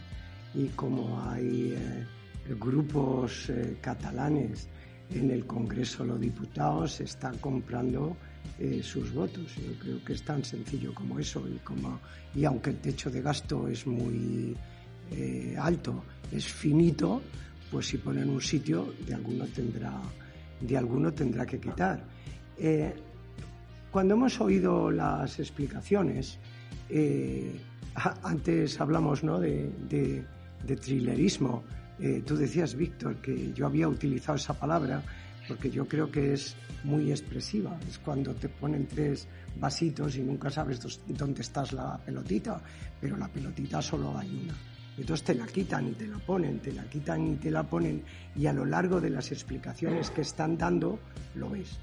Y 0.53 0.67
como 0.69 1.21
hay 1.21 1.74
eh, 1.74 2.05
grupos 2.59 3.50
eh, 3.50 3.77
catalanes 3.81 4.67
en 5.09 5.31
el 5.31 5.45
Congreso 5.45 6.03
los 6.03 6.19
Diputados, 6.19 7.00
están 7.00 7.38
comprando 7.38 8.17
eh, 8.59 8.81
sus 8.83 9.13
votos. 9.13 9.55
Yo 9.55 9.79
creo 9.79 10.03
que 10.03 10.13
es 10.13 10.24
tan 10.24 10.43
sencillo 10.43 10.93
como 10.93 11.17
eso. 11.17 11.47
Y, 11.47 11.59
como, 11.59 12.01
y 12.35 12.43
aunque 12.43 12.71
el 12.71 12.77
techo 12.79 13.09
de 13.09 13.21
gasto 13.21 13.69
es 13.69 13.88
muy 13.88 14.55
alto, 15.59 16.03
es 16.31 16.45
finito, 16.45 17.21
pues 17.72 17.88
si 17.88 17.98
ponen 17.98 18.29
un 18.29 18.41
sitio, 18.41 18.93
de 19.05 19.13
alguno 19.13 19.45
tendrá, 19.48 20.01
de 20.62 21.12
tendrá 21.12 21.45
que 21.45 21.60
quitar. 21.60 22.03
Eh, 22.57 22.93
cuando 23.91 24.13
hemos 24.15 24.39
oído 24.41 24.91
las 24.91 25.39
explicaciones, 25.39 26.38
eh, 26.89 27.60
antes 28.24 28.79
hablamos 28.79 29.24
¿no? 29.24 29.39
de, 29.39 29.72
de, 29.89 30.75
thrillerismo. 30.75 31.63
Eh, 32.00 32.22
tú 32.25 32.36
decías, 32.36 32.75
Víctor, 32.75 33.15
que 33.22 33.53
yo 33.53 33.65
había 33.65 33.88
utilizado 33.88 34.36
esa 34.36 34.53
palabra 34.53 35.01
porque 35.48 35.69
yo 35.69 35.88
creo 35.88 36.12
que 36.12 36.34
es 36.34 36.55
muy 36.84 37.10
expresiva. 37.12 37.77
Es 37.88 38.00
cuando 38.00 38.34
te 38.34 38.50
ponen 38.50 38.88
tres 38.88 39.27
vasitos 39.57 40.17
y 40.17 40.24
nunca 40.24 40.50
sabes 40.50 41.00
dónde 41.07 41.41
estás 41.41 41.72
la 41.72 41.98
pelotita, 41.98 42.62
pero 43.00 43.15
la 43.15 43.27
pelotita 43.27 43.81
solo 43.81 44.17
hay 44.17 44.41
una. 44.43 44.75
Entonces 44.98 45.25
te 45.25 45.36
la 45.36 45.46
quitan 45.46 45.88
y 45.90 45.92
te 45.92 46.08
la 46.08 46.18
ponen, 46.20 46.60
te 46.60 46.72
la 46.72 46.84
quitan 46.86 47.34
y 47.34 47.36
te 47.36 47.52
la 47.52 47.64
ponen 47.64 48.04
y 48.36 48.46
a 48.46 48.54
lo 48.54 48.66
largo 48.66 49.02
de 49.02 49.10
las 49.10 49.32
explicaciones 49.32 50.10
que 50.10 50.22
están 50.22 50.58
dando 50.58 51.00
lo 51.36 51.50
ves. 51.50 51.78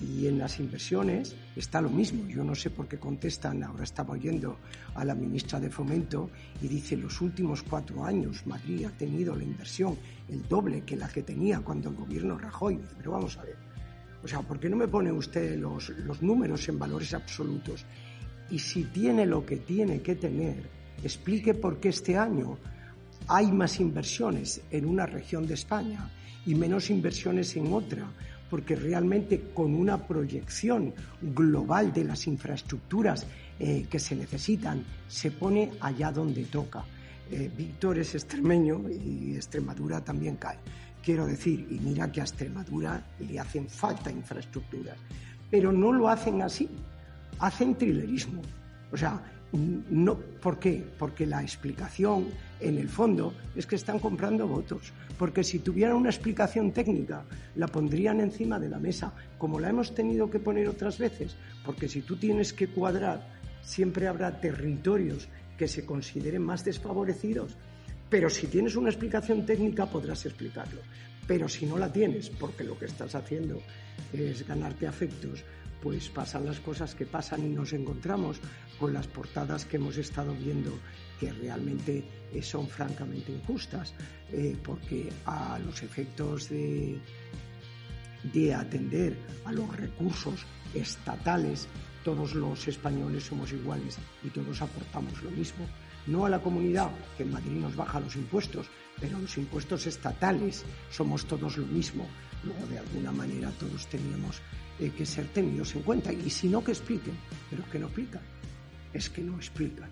Y 0.00 0.26
en 0.26 0.38
las 0.38 0.58
inversiones 0.60 1.36
está 1.56 1.80
lo 1.82 1.90
mismo. 1.90 2.26
Yo 2.26 2.42
no 2.42 2.54
sé 2.54 2.70
por 2.70 2.88
qué 2.88 2.98
contestan. 2.98 3.62
Ahora 3.62 3.84
estaba 3.84 4.14
oyendo 4.14 4.58
a 4.94 5.04
la 5.04 5.14
ministra 5.14 5.60
de 5.60 5.68
Fomento 5.68 6.30
y 6.62 6.68
dice, 6.68 6.96
los 6.96 7.20
últimos 7.20 7.62
cuatro 7.62 8.04
años 8.04 8.46
Madrid 8.46 8.86
ha 8.86 8.90
tenido 8.90 9.36
la 9.36 9.44
inversión 9.44 9.98
el 10.28 10.46
doble 10.48 10.82
que 10.82 10.96
la 10.96 11.08
que 11.08 11.22
tenía 11.22 11.60
cuando 11.60 11.90
el 11.90 11.96
gobierno 11.96 12.38
Rajoy. 12.38 12.78
Pero 12.96 13.12
vamos 13.12 13.36
a 13.36 13.42
ver. 13.42 13.56
O 14.22 14.28
sea, 14.28 14.40
¿por 14.40 14.58
qué 14.58 14.68
no 14.68 14.76
me 14.76 14.88
pone 14.88 15.12
usted 15.12 15.58
los, 15.58 15.90
los 15.90 16.22
números 16.22 16.68
en 16.68 16.78
valores 16.78 17.12
absolutos? 17.12 17.84
Y 18.50 18.58
si 18.58 18.84
tiene 18.84 19.26
lo 19.26 19.44
que 19.44 19.58
tiene 19.58 20.00
que 20.00 20.14
tener, 20.14 20.79
explique 21.02 21.54
por 21.54 21.78
qué 21.78 21.90
este 21.90 22.16
año 22.16 22.58
hay 23.26 23.50
más 23.52 23.80
inversiones 23.80 24.60
en 24.70 24.86
una 24.86 25.06
región 25.06 25.46
de 25.46 25.54
España 25.54 26.10
y 26.46 26.54
menos 26.54 26.90
inversiones 26.90 27.56
en 27.56 27.72
otra, 27.72 28.10
porque 28.48 28.74
realmente 28.74 29.50
con 29.54 29.74
una 29.74 30.06
proyección 30.06 30.92
global 31.22 31.92
de 31.92 32.04
las 32.04 32.26
infraestructuras 32.26 33.26
eh, 33.58 33.86
que 33.88 33.98
se 33.98 34.16
necesitan 34.16 34.84
se 35.06 35.30
pone 35.30 35.70
allá 35.80 36.10
donde 36.10 36.44
toca. 36.44 36.84
Eh, 37.30 37.50
Víctor 37.56 37.98
es 37.98 38.14
extremeño 38.14 38.82
y 38.90 39.36
Extremadura 39.36 40.00
también 40.00 40.36
cae. 40.36 40.58
Quiero 41.02 41.26
decir, 41.26 41.66
y 41.70 41.78
mira 41.78 42.10
que 42.10 42.20
a 42.20 42.24
Extremadura 42.24 43.04
le 43.20 43.38
hacen 43.38 43.68
falta 43.68 44.10
infraestructuras, 44.10 44.96
pero 45.50 45.72
no 45.72 45.92
lo 45.92 46.08
hacen 46.08 46.42
así, 46.42 46.68
hacen 47.38 47.76
trilerismo. 47.76 48.42
O 48.92 48.96
sea, 48.96 49.22
no, 49.52 50.16
¿Por 50.16 50.58
qué? 50.58 50.84
Porque 50.98 51.26
la 51.26 51.42
explicación, 51.42 52.28
en 52.60 52.78
el 52.78 52.88
fondo, 52.88 53.34
es 53.56 53.66
que 53.66 53.76
están 53.76 53.98
comprando 53.98 54.46
votos. 54.46 54.92
Porque 55.18 55.42
si 55.42 55.58
tuvieran 55.58 55.96
una 55.96 56.10
explicación 56.10 56.72
técnica, 56.72 57.24
la 57.56 57.66
pondrían 57.66 58.20
encima 58.20 58.58
de 58.58 58.68
la 58.68 58.78
mesa, 58.78 59.12
como 59.38 59.58
la 59.58 59.68
hemos 59.68 59.94
tenido 59.94 60.30
que 60.30 60.38
poner 60.38 60.68
otras 60.68 60.98
veces. 60.98 61.36
Porque 61.64 61.88
si 61.88 62.02
tú 62.02 62.16
tienes 62.16 62.52
que 62.52 62.68
cuadrar, 62.68 63.26
siempre 63.60 64.06
habrá 64.06 64.40
territorios 64.40 65.28
que 65.58 65.68
se 65.68 65.84
consideren 65.84 66.42
más 66.42 66.64
desfavorecidos. 66.64 67.56
Pero 68.08 68.30
si 68.30 68.46
tienes 68.46 68.76
una 68.76 68.90
explicación 68.90 69.44
técnica, 69.44 69.86
podrás 69.86 70.24
explicarlo. 70.26 70.80
Pero 71.26 71.48
si 71.48 71.66
no 71.66 71.76
la 71.76 71.92
tienes, 71.92 72.30
porque 72.30 72.64
lo 72.64 72.78
que 72.78 72.86
estás 72.86 73.14
haciendo 73.14 73.60
es 74.12 74.46
ganarte 74.46 74.86
afectos, 74.86 75.44
pues 75.82 76.08
pasan 76.08 76.46
las 76.46 76.60
cosas 76.60 76.94
que 76.94 77.06
pasan 77.06 77.44
y 77.44 77.48
nos 77.48 77.72
encontramos 77.72 78.40
con 78.80 78.94
las 78.94 79.06
portadas 79.06 79.66
que 79.66 79.76
hemos 79.76 79.98
estado 79.98 80.34
viendo 80.34 80.72
que 81.20 81.30
realmente 81.30 82.02
eh, 82.32 82.42
son 82.42 82.66
francamente 82.66 83.30
injustas, 83.30 83.94
eh, 84.32 84.56
porque 84.64 85.12
a 85.26 85.58
los 85.58 85.82
efectos 85.82 86.48
de, 86.48 86.98
de 88.32 88.54
atender 88.54 89.16
a 89.44 89.52
los 89.52 89.76
recursos 89.76 90.46
estatales, 90.72 91.68
todos 92.02 92.34
los 92.34 92.66
españoles 92.66 93.24
somos 93.24 93.52
iguales 93.52 93.98
y 94.24 94.30
todos 94.30 94.62
aportamos 94.62 95.22
lo 95.22 95.30
mismo. 95.30 95.66
No 96.06 96.24
a 96.24 96.30
la 96.30 96.40
comunidad, 96.40 96.90
que 97.18 97.24
en 97.24 97.32
Madrid 97.32 97.52
nos 97.52 97.76
baja 97.76 98.00
los 98.00 98.16
impuestos, 98.16 98.66
pero 98.98 99.18
los 99.18 99.36
impuestos 99.36 99.86
estatales 99.86 100.64
somos 100.90 101.26
todos 101.26 101.58
lo 101.58 101.66
mismo. 101.66 102.06
Luego, 102.42 102.66
de 102.68 102.78
alguna 102.78 103.12
manera, 103.12 103.50
todos 103.60 103.86
teníamos 103.88 104.40
eh, 104.78 104.90
que 104.96 105.04
ser 105.04 105.26
tenidos 105.26 105.74
en 105.74 105.82
cuenta. 105.82 106.10
Y 106.10 106.30
si 106.30 106.48
no, 106.48 106.64
que 106.64 106.72
expliquen, 106.72 107.14
pero 107.50 107.68
que 107.70 107.78
no 107.78 107.86
explican. 107.86 108.22
Es 108.92 109.08
que 109.08 109.22
no 109.22 109.36
explican. 109.36 109.88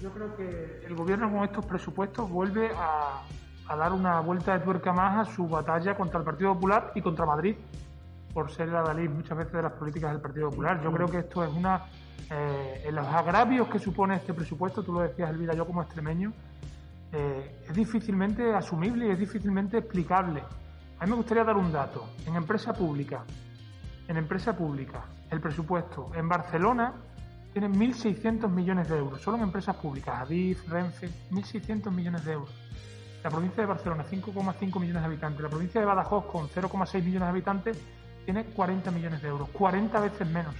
Yo 0.00 0.10
creo 0.10 0.34
que 0.36 0.84
el 0.86 0.94
gobierno 0.94 1.30
con 1.30 1.44
estos 1.44 1.64
presupuestos 1.66 2.28
vuelve 2.28 2.70
a, 2.76 3.22
dar 3.76 3.92
una 3.92 4.20
vuelta 4.20 4.58
de 4.58 4.64
tuerca 4.64 4.92
más 4.92 5.28
a 5.28 5.32
su 5.32 5.46
batalla 5.46 5.94
contra 5.94 6.18
el 6.18 6.24
Partido 6.24 6.54
Popular 6.54 6.92
y 6.94 7.02
contra 7.02 7.24
Madrid, 7.24 7.54
por 8.34 8.50
ser 8.50 8.68
la 8.68 8.82
Dalí 8.82 9.08
muchas 9.08 9.36
veces 9.36 9.52
de 9.52 9.62
las 9.62 9.72
políticas 9.72 10.12
del 10.12 10.20
Partido 10.20 10.50
Popular. 10.50 10.80
Yo 10.82 10.92
creo 10.92 11.08
que 11.08 11.18
esto 11.18 11.44
es 11.44 11.50
una. 11.52 11.86
Eh, 12.30 12.84
en 12.86 12.94
los 12.94 13.06
agravios 13.06 13.68
que 13.68 13.78
supone 13.78 14.16
este 14.16 14.32
presupuesto, 14.32 14.82
tú 14.82 14.92
lo 14.92 15.00
decías, 15.00 15.30
Elvira, 15.30 15.54
yo 15.54 15.66
como 15.66 15.82
extremeño, 15.82 16.32
eh, 17.12 17.64
es 17.68 17.74
difícilmente 17.74 18.54
asumible 18.54 19.06
y 19.06 19.10
es 19.10 19.18
difícilmente 19.18 19.78
explicable. 19.78 20.42
A 20.98 21.04
mí 21.04 21.10
me 21.10 21.16
gustaría 21.16 21.44
dar 21.44 21.56
un 21.56 21.72
dato. 21.72 22.08
En 22.26 22.36
empresa 22.36 22.72
pública, 22.72 23.24
en 24.06 24.16
empresa 24.16 24.56
pública, 24.56 25.04
el 25.30 25.40
presupuesto 25.40 26.10
en 26.14 26.28
Barcelona 26.28 26.94
tiene 27.52 27.68
1.600 27.68 28.48
millones 28.48 28.88
de 28.88 28.98
euros, 28.98 29.20
solo 29.20 29.36
en 29.36 29.44
empresas 29.44 29.76
públicas, 29.76 30.20
Adif, 30.20 30.68
Renfe, 30.68 31.08
1.600 31.30 31.90
millones 31.90 32.24
de 32.24 32.32
euros. 32.32 32.50
La 33.22 33.30
provincia 33.30 33.62
de 33.62 33.66
Barcelona, 33.66 34.04
5,5 34.10 34.80
millones 34.80 35.02
de 35.02 35.06
habitantes. 35.06 35.42
La 35.42 35.48
provincia 35.48 35.80
de 35.80 35.86
Badajoz, 35.86 36.24
con 36.26 36.48
0,6 36.48 36.94
millones 37.02 37.20
de 37.20 37.28
habitantes, 37.28 37.84
tiene 38.24 38.44
40 38.44 38.90
millones 38.92 39.20
de 39.20 39.28
euros, 39.28 39.48
40 39.50 40.00
veces 40.00 40.26
menos, 40.28 40.54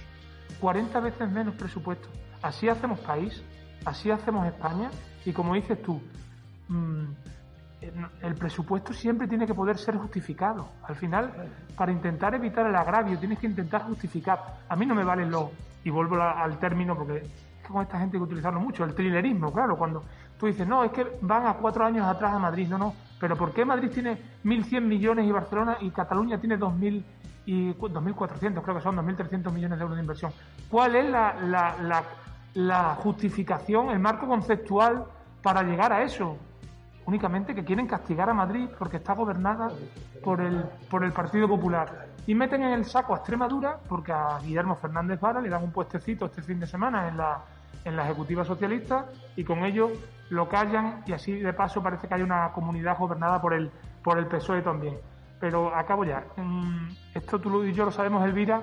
40 0.59 0.99
veces 0.99 1.31
menos 1.31 1.55
presupuesto. 1.55 2.09
Así 2.41 2.67
hacemos 2.69 2.99
país, 2.99 3.41
así 3.85 4.11
hacemos 4.11 4.45
España, 4.45 4.91
y 5.25 5.31
como 5.31 5.55
dices 5.55 5.81
tú, 5.81 6.01
mmm, 6.67 7.05
el 8.21 8.35
presupuesto 8.35 8.93
siempre 8.93 9.27
tiene 9.27 9.47
que 9.47 9.55
poder 9.55 9.77
ser 9.77 9.95
justificado. 9.95 10.69
Al 10.83 10.95
final, 10.95 11.49
para 11.75 11.91
intentar 11.91 12.35
evitar 12.35 12.67
el 12.67 12.75
agravio, 12.75 13.17
tienes 13.17 13.39
que 13.39 13.47
intentar 13.47 13.83
justificar. 13.83 14.59
A 14.69 14.75
mí 14.75 14.85
no 14.85 14.93
me 14.93 15.03
valen 15.03 15.31
los, 15.31 15.49
y 15.83 15.89
vuelvo 15.89 16.21
al 16.21 16.57
término, 16.59 16.95
porque 16.95 17.17
es 17.17 17.27
que 17.63 17.67
con 17.67 17.81
esta 17.81 17.99
gente 17.99 18.17
hay 18.17 18.21
que 18.21 18.25
utilizarlo 18.25 18.59
mucho, 18.59 18.83
el 18.83 18.93
trillerismo, 18.93 19.51
claro, 19.51 19.77
cuando 19.77 20.03
tú 20.37 20.47
dices, 20.47 20.67
no, 20.67 20.83
es 20.83 20.91
que 20.91 21.05
van 21.21 21.47
a 21.47 21.53
cuatro 21.53 21.85
años 21.85 22.05
atrás 22.05 22.33
a 22.33 22.39
Madrid, 22.39 22.67
no, 22.67 22.77
no, 22.77 22.93
Pero 23.19 23.35
¿por 23.35 23.53
qué 23.53 23.65
Madrid 23.65 23.89
tiene 23.91 24.17
1.100 24.43 24.81
millones 24.81 25.25
y 25.25 25.31
Barcelona 25.31 25.77
y 25.81 25.89
Cataluña 25.91 26.39
tiene 26.39 26.57
2.000 26.57 27.03
y 27.45 27.73
2.400, 27.73 28.61
creo 28.61 28.75
que 28.75 28.81
son 28.81 28.95
2.300 28.97 29.51
millones 29.51 29.77
de 29.77 29.83
euros 29.83 29.97
de 29.97 30.01
inversión? 30.01 30.31
¿Cuál 30.69 30.95
es 30.95 31.09
la, 31.09 31.35
la, 31.41 32.03
la 32.53 32.95
justificación, 32.95 33.89
el 33.89 33.99
marco 33.99 34.27
conceptual 34.27 35.05
para 35.41 35.63
llegar 35.63 35.91
a 35.91 36.03
eso? 36.03 36.37
únicamente 37.05 37.55
que 37.55 37.63
quieren 37.63 37.87
castigar 37.87 38.29
a 38.29 38.33
Madrid 38.33 38.69
porque 38.77 38.97
está 38.97 39.13
gobernada 39.13 39.69
por 40.23 40.41
el, 40.41 40.63
por 40.89 41.03
el 41.03 41.11
Partido 41.11 41.47
Popular. 41.47 42.07
Y 42.27 42.35
meten 42.35 42.63
en 42.63 42.73
el 42.73 42.85
saco 42.85 43.13
a 43.13 43.17
Extremadura 43.17 43.77
porque 43.87 44.11
a 44.11 44.39
Guillermo 44.39 44.75
Fernández 44.75 45.19
Vara 45.19 45.41
le 45.41 45.49
dan 45.49 45.63
un 45.63 45.71
puestecito 45.71 46.25
este 46.25 46.41
fin 46.41 46.59
de 46.59 46.67
semana 46.67 47.07
en 47.07 47.17
la, 47.17 47.41
en 47.83 47.95
la 47.95 48.05
Ejecutiva 48.05 48.45
Socialista 48.45 49.05
y 49.35 49.43
con 49.43 49.65
ello 49.65 49.91
lo 50.29 50.47
callan 50.47 51.03
y 51.05 51.13
así 51.13 51.33
de 51.33 51.53
paso 51.53 51.81
parece 51.81 52.07
que 52.07 52.13
hay 52.13 52.21
una 52.21 52.51
comunidad 52.53 52.97
gobernada 52.97 53.41
por 53.41 53.53
el, 53.53 53.71
por 54.03 54.17
el 54.17 54.27
PSOE 54.27 54.61
también. 54.61 54.97
Pero 55.39 55.75
acabo 55.75 56.05
ya. 56.05 56.23
Mm, 56.37 56.89
esto 57.15 57.39
tú 57.39 57.63
y 57.63 57.73
yo 57.73 57.85
lo 57.85 57.91
sabemos, 57.91 58.23
Elvira, 58.23 58.61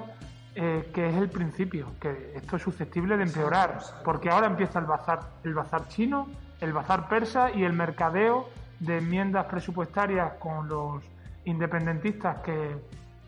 eh, 0.55 0.91
que 0.95 1.09
es 1.09 1.17
el 1.17 1.29
principio, 1.29 1.89
que 2.01 2.33
esto 2.37 2.57
es 2.57 2.63
susceptible 2.63 3.17
de 3.17 3.25
empeorar, 3.25 3.81
porque 4.05 4.31
ahora 4.31 4.47
empieza 4.47 4.79
el 4.79 4.87
bazar, 4.87 5.21
el 5.45 5.55
bazar 5.55 5.89
chino, 5.89 6.29
el 6.61 6.73
bazar 6.73 7.09
persa 7.09 7.51
y 7.51 7.65
el 7.65 7.73
mercadeo 7.73 8.49
de 8.81 8.99
enmiendas 8.99 9.47
presupuestarias 9.47 10.35
con 10.35 10.69
los 10.69 11.03
independentistas 11.45 12.39
que, 12.39 12.77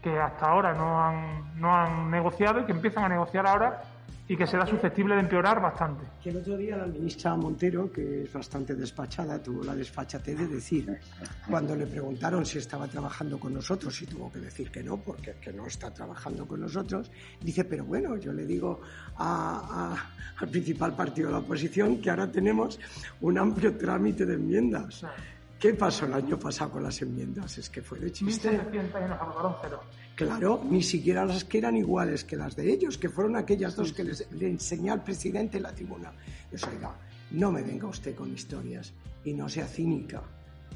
que 0.02 0.19
hasta 0.19 0.47
ahora 0.47 0.73
no 0.73 1.02
han, 1.02 1.61
no 1.61 1.75
han 1.75 2.11
negociado 2.11 2.61
y 2.61 2.64
que 2.64 2.73
empiezan 2.73 3.04
a 3.04 3.09
negociar 3.09 3.47
ahora 3.47 3.83
y 4.30 4.37
que 4.37 4.47
será 4.47 4.64
susceptible 4.64 5.16
de 5.16 5.23
empeorar 5.23 5.61
bastante. 5.61 6.04
Que 6.23 6.30
el 6.30 6.37
otro 6.37 6.57
día 6.57 6.76
la 6.76 6.87
ministra 6.87 7.35
Montero, 7.35 7.90
que 7.90 8.23
es 8.23 8.33
bastante 8.33 8.76
despachada, 8.76 9.42
tuvo 9.42 9.64
la 9.64 9.75
desfachatez 9.75 10.38
de 10.38 10.47
decir, 10.47 11.00
cuando 11.49 11.75
le 11.75 11.85
preguntaron 11.88 12.47
si 12.47 12.59
estaba 12.59 12.87
trabajando 12.87 13.40
con 13.40 13.52
nosotros, 13.52 14.00
y 14.00 14.07
tuvo 14.07 14.30
que 14.30 14.38
decir 14.38 14.71
que 14.71 14.85
no, 14.85 14.99
porque 14.99 15.35
que 15.40 15.52
no 15.52 15.66
está 15.66 15.92
trabajando 15.92 16.47
con 16.47 16.61
nosotros, 16.61 17.11
dice, 17.40 17.64
pero 17.64 17.85
bueno, 17.85 18.16
yo 18.19 18.33
le 18.33 18.47
digo 18.47 18.80
al 19.16 20.49
principal 20.49 20.95
partido 20.95 21.26
de 21.26 21.33
la 21.33 21.40
oposición 21.40 22.00
que 22.00 22.11
ahora 22.11 22.30
tenemos 22.30 22.78
un 23.23 23.37
amplio 23.37 23.76
trámite 23.76 24.25
de 24.26 24.35
enmiendas. 24.35 25.04
¿Qué 25.61 25.75
pasó 25.75 26.07
el 26.07 26.14
año 26.14 26.38
pasado 26.38 26.71
con 26.71 26.83
las 26.83 27.02
enmiendas? 27.02 27.59
Es 27.59 27.69
que 27.69 27.83
fue 27.83 27.99
de 27.99 28.11
chiste. 28.11 28.49
1.700 28.49 28.73
y 28.73 29.09
nos 29.11 29.21
aprobaron 29.21 29.57
cero. 29.61 29.83
Claro, 30.17 30.62
ni 30.64 30.83
siquiera 30.83 31.26
las 31.26 31.45
que 31.45 31.59
eran 31.59 31.76
iguales 31.76 32.25
que 32.25 32.35
las 32.35 32.57
de 32.57 32.73
ellos, 32.73 32.97
que 32.97 33.11
fueron 33.11 33.37
aquellas 33.37 33.76
dos 33.76 33.93
que 33.93 34.02
les, 34.02 34.26
le 34.33 34.49
enseñó 34.49 34.95
al 34.95 35.05
presidente 35.05 35.59
en 35.59 35.64
la 35.64 35.75
tribuna. 35.75 36.14
Yo 36.50 36.67
oiga, 36.67 36.97
no 37.33 37.52
me 37.52 37.62
venga 37.62 37.88
usted 37.88 38.14
con 38.14 38.33
historias 38.33 38.95
y 39.23 39.35
no 39.35 39.50
sea 39.50 39.67
cínica, 39.67 40.23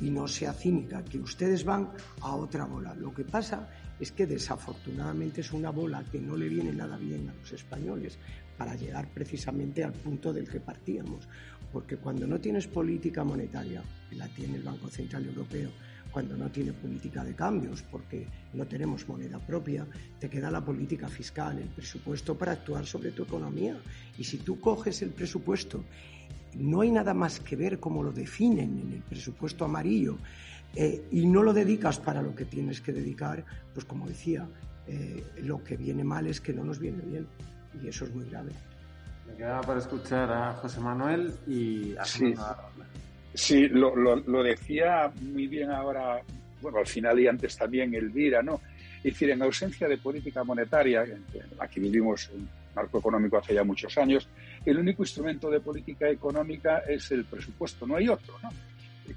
y 0.02 0.10
no 0.10 0.28
sea 0.28 0.52
cínica, 0.52 1.02
que 1.02 1.18
ustedes 1.18 1.64
van 1.64 1.88
a 2.20 2.34
otra 2.34 2.66
bola. 2.66 2.94
Lo 2.94 3.14
que 3.14 3.24
pasa 3.24 3.66
es 3.98 4.12
que 4.12 4.26
desafortunadamente 4.26 5.40
es 5.40 5.52
una 5.52 5.70
bola 5.70 6.04
que 6.10 6.20
no 6.20 6.36
le 6.36 6.48
viene 6.48 6.72
nada 6.72 6.98
bien 6.98 7.28
a 7.30 7.34
los 7.34 7.52
españoles 7.52 8.18
para 8.56 8.74
llegar 8.74 9.08
precisamente 9.12 9.82
al 9.82 9.92
punto 9.92 10.32
del 10.32 10.48
que 10.48 10.60
partíamos. 10.60 11.28
Porque 11.74 11.96
cuando 11.96 12.24
no 12.24 12.40
tienes 12.40 12.68
política 12.68 13.24
monetaria, 13.24 13.82
la 14.12 14.28
tiene 14.28 14.58
el 14.58 14.62
Banco 14.62 14.88
Central 14.88 15.26
Europeo, 15.26 15.70
cuando 16.12 16.36
no 16.36 16.48
tiene 16.48 16.72
política 16.72 17.24
de 17.24 17.34
cambios, 17.34 17.82
porque 17.82 18.28
no 18.52 18.64
tenemos 18.64 19.08
moneda 19.08 19.40
propia, 19.40 19.84
te 20.20 20.30
queda 20.30 20.52
la 20.52 20.64
política 20.64 21.08
fiscal, 21.08 21.58
el 21.58 21.70
presupuesto 21.70 22.38
para 22.38 22.52
actuar 22.52 22.86
sobre 22.86 23.10
tu 23.10 23.24
economía. 23.24 23.76
Y 24.16 24.22
si 24.22 24.38
tú 24.38 24.60
coges 24.60 25.02
el 25.02 25.10
presupuesto, 25.10 25.82
no 26.54 26.82
hay 26.82 26.92
nada 26.92 27.12
más 27.12 27.40
que 27.40 27.56
ver 27.56 27.80
cómo 27.80 28.04
lo 28.04 28.12
definen 28.12 28.78
en 28.78 28.92
el 28.92 29.02
presupuesto 29.02 29.64
amarillo 29.64 30.18
eh, 30.76 31.08
y 31.10 31.26
no 31.26 31.42
lo 31.42 31.52
dedicas 31.52 31.98
para 31.98 32.22
lo 32.22 32.36
que 32.36 32.44
tienes 32.44 32.80
que 32.80 32.92
dedicar, 32.92 33.44
pues 33.74 33.84
como 33.84 34.06
decía, 34.06 34.48
eh, 34.86 35.24
lo 35.42 35.64
que 35.64 35.76
viene 35.76 36.04
mal 36.04 36.28
es 36.28 36.40
que 36.40 36.52
no 36.52 36.62
nos 36.62 36.78
viene 36.78 37.02
bien 37.02 37.26
y 37.82 37.88
eso 37.88 38.04
es 38.04 38.14
muy 38.14 38.26
grave. 38.26 38.52
Me 39.26 39.34
quedaba 39.36 39.60
para 39.62 39.78
escuchar 39.78 40.30
a 40.30 40.52
José 40.54 40.80
Manuel 40.80 41.32
y 41.46 41.96
a 41.96 42.04
sí. 42.04 42.34
Sí, 43.34 43.68
lo, 43.68 43.96
lo, 43.96 44.42
decía 44.44 45.10
muy 45.20 45.48
bien 45.48 45.68
ahora, 45.70 46.22
bueno, 46.60 46.78
al 46.78 46.86
final 46.86 47.18
y 47.18 47.26
antes 47.26 47.56
también 47.56 47.92
Elvira, 47.92 48.42
¿no? 48.42 48.60
Es 48.98 49.12
decir, 49.12 49.30
en 49.30 49.42
ausencia 49.42 49.88
de 49.88 49.98
política 49.98 50.44
monetaria, 50.44 51.04
aquí 51.58 51.80
vivimos 51.80 52.30
un 52.32 52.48
marco 52.76 52.98
económico 52.98 53.38
hace 53.38 53.54
ya 53.54 53.64
muchos 53.64 53.98
años, 53.98 54.28
el 54.64 54.78
único 54.78 55.02
instrumento 55.02 55.50
de 55.50 55.60
política 55.60 56.08
económica 56.08 56.78
es 56.88 57.10
el 57.10 57.24
presupuesto, 57.24 57.86
no 57.86 57.96
hay 57.96 58.08
otro, 58.08 58.34
¿no? 58.40 58.50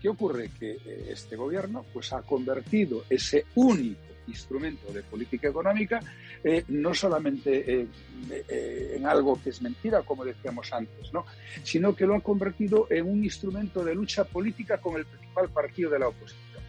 ¿Qué 0.02 0.10
ocurre? 0.10 0.50
Que 0.60 0.72
eh, 0.72 1.10
este 1.12 1.36
gobierno 1.36 1.86
pues, 1.94 2.12
ha 2.14 2.22
convertido 2.22 3.06
ese 3.10 3.46
único 3.56 4.02
instrumento 4.28 4.92
de 4.92 5.04
política 5.04 5.48
económica, 5.48 6.02
eh, 6.44 6.66
no 6.68 6.94
solamente 6.94 7.82
eh, 7.82 8.96
en 8.98 9.06
algo 9.06 9.42
que 9.42 9.52
es 9.52 9.62
mentira, 9.62 10.02
como 10.02 10.26
decíamos 10.26 10.74
antes, 10.74 11.14
¿no? 11.14 11.26
sino 11.64 11.96
que 11.96 12.06
lo 12.06 12.16
ha 12.16 12.20
convertido 12.20 12.88
en 12.90 13.10
un 13.10 13.24
instrumento 13.24 13.86
de 13.86 13.96
lucha 13.96 14.26
política 14.26 14.80
con 14.80 14.98
el 14.98 15.06
principal 15.06 15.50
partido 15.50 15.92
de 15.92 16.00
la 16.00 16.10
oposición. 16.10 16.62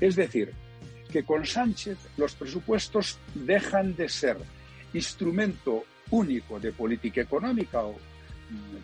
Es 0.00 0.16
decir, 0.16 0.52
que 1.10 1.22
con 1.22 1.44
Sánchez 1.44 1.98
los 2.16 2.34
presupuestos 2.34 3.18
dejan 3.34 3.94
de 3.94 4.08
ser 4.08 4.38
instrumento 4.94 5.84
único 6.10 6.58
de 6.58 6.72
política 6.72 7.20
económica 7.20 7.82
o 7.82 7.94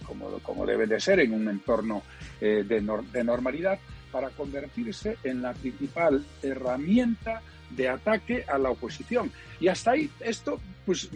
como, 0.06 0.30
como 0.40 0.66
debe 0.66 0.86
de 0.86 1.00
ser 1.00 1.20
en 1.20 1.32
un 1.32 1.48
entorno 1.48 2.02
de, 2.40 2.64
de 2.64 3.24
normalidad, 3.24 3.78
para 4.10 4.30
convertirse 4.30 5.18
en 5.22 5.42
la 5.42 5.52
principal 5.52 6.24
herramienta 6.42 7.42
de 7.70 7.88
ataque 7.88 8.44
a 8.48 8.58
la 8.58 8.70
oposición. 8.70 9.30
Y 9.60 9.68
hasta 9.68 9.92
ahí 9.92 10.10
esto, 10.20 10.60
pues 10.86 11.10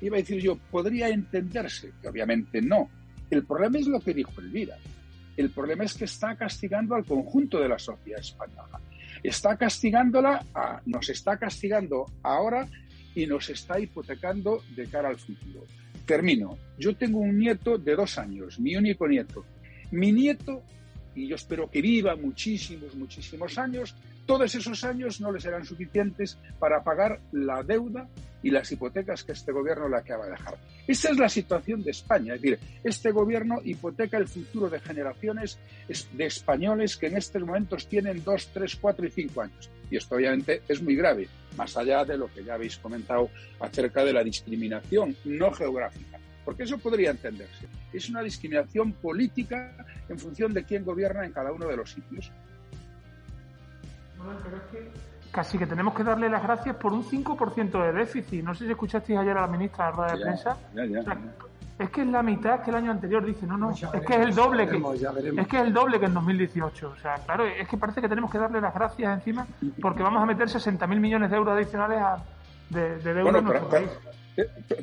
iba 0.00 0.16
a 0.16 0.20
decir 0.20 0.40
yo, 0.40 0.56
podría 0.70 1.08
entenderse, 1.08 1.92
que 2.00 2.08
obviamente 2.08 2.62
no. 2.62 2.88
El 3.30 3.44
problema 3.44 3.78
es 3.78 3.86
lo 3.86 4.00
que 4.00 4.14
dijo 4.14 4.32
Elvira. 4.40 4.76
El 5.36 5.50
problema 5.50 5.84
es 5.84 5.94
que 5.94 6.04
está 6.04 6.36
castigando 6.36 6.94
al 6.94 7.04
conjunto 7.04 7.58
de 7.58 7.68
la 7.68 7.78
sociedad 7.78 8.20
española. 8.20 8.80
Está 9.22 9.56
castigándola, 9.56 10.44
a, 10.54 10.80
nos 10.86 11.08
está 11.08 11.36
castigando 11.36 12.06
ahora 12.22 12.68
y 13.14 13.26
nos 13.26 13.48
está 13.50 13.78
hipotecando 13.80 14.62
de 14.76 14.86
cara 14.86 15.08
al 15.08 15.18
futuro. 15.18 15.64
Termino. 16.06 16.58
Yo 16.78 16.96
tengo 16.96 17.18
un 17.18 17.38
nieto 17.38 17.78
de 17.78 17.94
dos 17.94 18.18
años, 18.18 18.58
mi 18.58 18.76
único 18.76 19.08
nieto. 19.08 19.44
Mi 19.90 20.12
nieto, 20.12 20.62
y 21.14 21.28
yo 21.28 21.36
espero 21.36 21.70
que 21.70 21.80
viva 21.80 22.16
muchísimos, 22.16 22.94
muchísimos 22.94 23.56
años, 23.58 23.94
todos 24.26 24.54
esos 24.54 24.82
años 24.84 25.20
no 25.20 25.30
les 25.32 25.42
serán 25.42 25.64
suficientes 25.64 26.38
para 26.58 26.82
pagar 26.82 27.20
la 27.32 27.62
deuda 27.62 28.08
y 28.42 28.50
las 28.50 28.70
hipotecas 28.72 29.24
que 29.24 29.32
este 29.32 29.52
gobierno 29.52 29.88
le 29.88 29.96
acaba 29.96 30.26
de 30.26 30.32
dejar. 30.32 30.56
Esa 30.86 31.10
es 31.10 31.18
la 31.18 31.28
situación 31.28 31.82
de 31.82 31.92
España. 31.92 32.34
Es 32.34 32.42
decir, 32.42 32.58
este 32.82 33.10
gobierno 33.10 33.60
hipoteca 33.64 34.18
el 34.18 34.28
futuro 34.28 34.68
de 34.68 34.80
generaciones 34.80 35.58
de 35.88 36.26
españoles 36.26 36.96
que 36.96 37.06
en 37.06 37.16
estos 37.16 37.42
momentos 37.42 37.86
tienen 37.86 38.22
dos, 38.22 38.48
tres, 38.52 38.76
cuatro 38.76 39.06
y 39.06 39.10
cinco 39.10 39.42
años. 39.42 39.70
Y 39.94 39.96
esto 39.96 40.16
obviamente 40.16 40.62
es 40.66 40.82
muy 40.82 40.96
grave, 40.96 41.28
más 41.56 41.76
allá 41.76 42.04
de 42.04 42.18
lo 42.18 42.26
que 42.26 42.42
ya 42.42 42.54
habéis 42.54 42.78
comentado 42.78 43.30
acerca 43.60 44.04
de 44.04 44.12
la 44.12 44.24
discriminación 44.24 45.14
no 45.24 45.52
geográfica. 45.52 46.18
Porque 46.44 46.64
eso 46.64 46.78
podría 46.78 47.12
entenderse. 47.12 47.68
Es 47.92 48.08
una 48.08 48.20
discriminación 48.20 48.94
política 48.94 49.86
en 50.08 50.18
función 50.18 50.52
de 50.52 50.64
quién 50.64 50.84
gobierna 50.84 51.24
en 51.24 51.30
cada 51.30 51.52
uno 51.52 51.68
de 51.68 51.76
los 51.76 51.92
sitios 51.92 52.32
casi 55.30 55.58
que 55.58 55.66
tenemos 55.66 55.94
que 55.94 56.04
darle 56.04 56.28
las 56.28 56.42
gracias 56.42 56.76
por 56.76 56.92
un 56.92 57.04
5% 57.04 57.86
de 57.86 57.92
déficit. 57.92 58.44
No 58.44 58.54
sé 58.54 58.66
si 58.66 58.70
escuchasteis 58.70 59.18
ayer 59.18 59.36
a 59.36 59.42
la 59.42 59.46
ministra 59.48 59.86
de 59.86 59.90
la 59.90 59.96
rueda 59.96 60.12
de 60.14 60.22
prensa. 60.22 60.56
Es 61.78 61.90
que 61.90 62.02
es 62.02 62.06
la 62.06 62.22
mitad 62.22 62.62
que 62.62 62.70
el 62.70 62.76
año 62.76 62.90
anterior, 62.92 63.24
dice, 63.24 63.46
no, 63.46 63.58
no, 63.58 63.70
es 63.70 63.80
que 63.80 64.14
es 64.14 64.20
el 64.20 64.34
doble 64.34 64.68
que 64.68 64.76
es 64.76 65.48
que 65.48 65.56
es 65.56 65.62
el 65.62 65.72
doble 65.72 65.98
que 65.98 66.06
en 66.06 66.14
2018. 66.14 66.88
O 66.88 66.96
sea, 66.96 67.16
claro, 67.16 67.44
es 67.44 67.68
que 67.68 67.76
parece 67.76 68.00
que 68.00 68.08
tenemos 68.08 68.30
que 68.30 68.38
darle 68.38 68.60
las 68.60 68.72
gracias 68.72 69.12
encima 69.12 69.46
porque 69.80 70.02
vamos 70.02 70.22
a 70.22 70.26
meter 70.26 70.46
60.000 70.46 71.00
millones 71.00 71.30
de 71.30 71.36
euros 71.36 71.54
adicionales 71.54 72.00
de, 72.70 72.98
deuda 72.98 73.38
en 73.38 73.44
nuestro 73.44 73.68
país. 73.68 73.90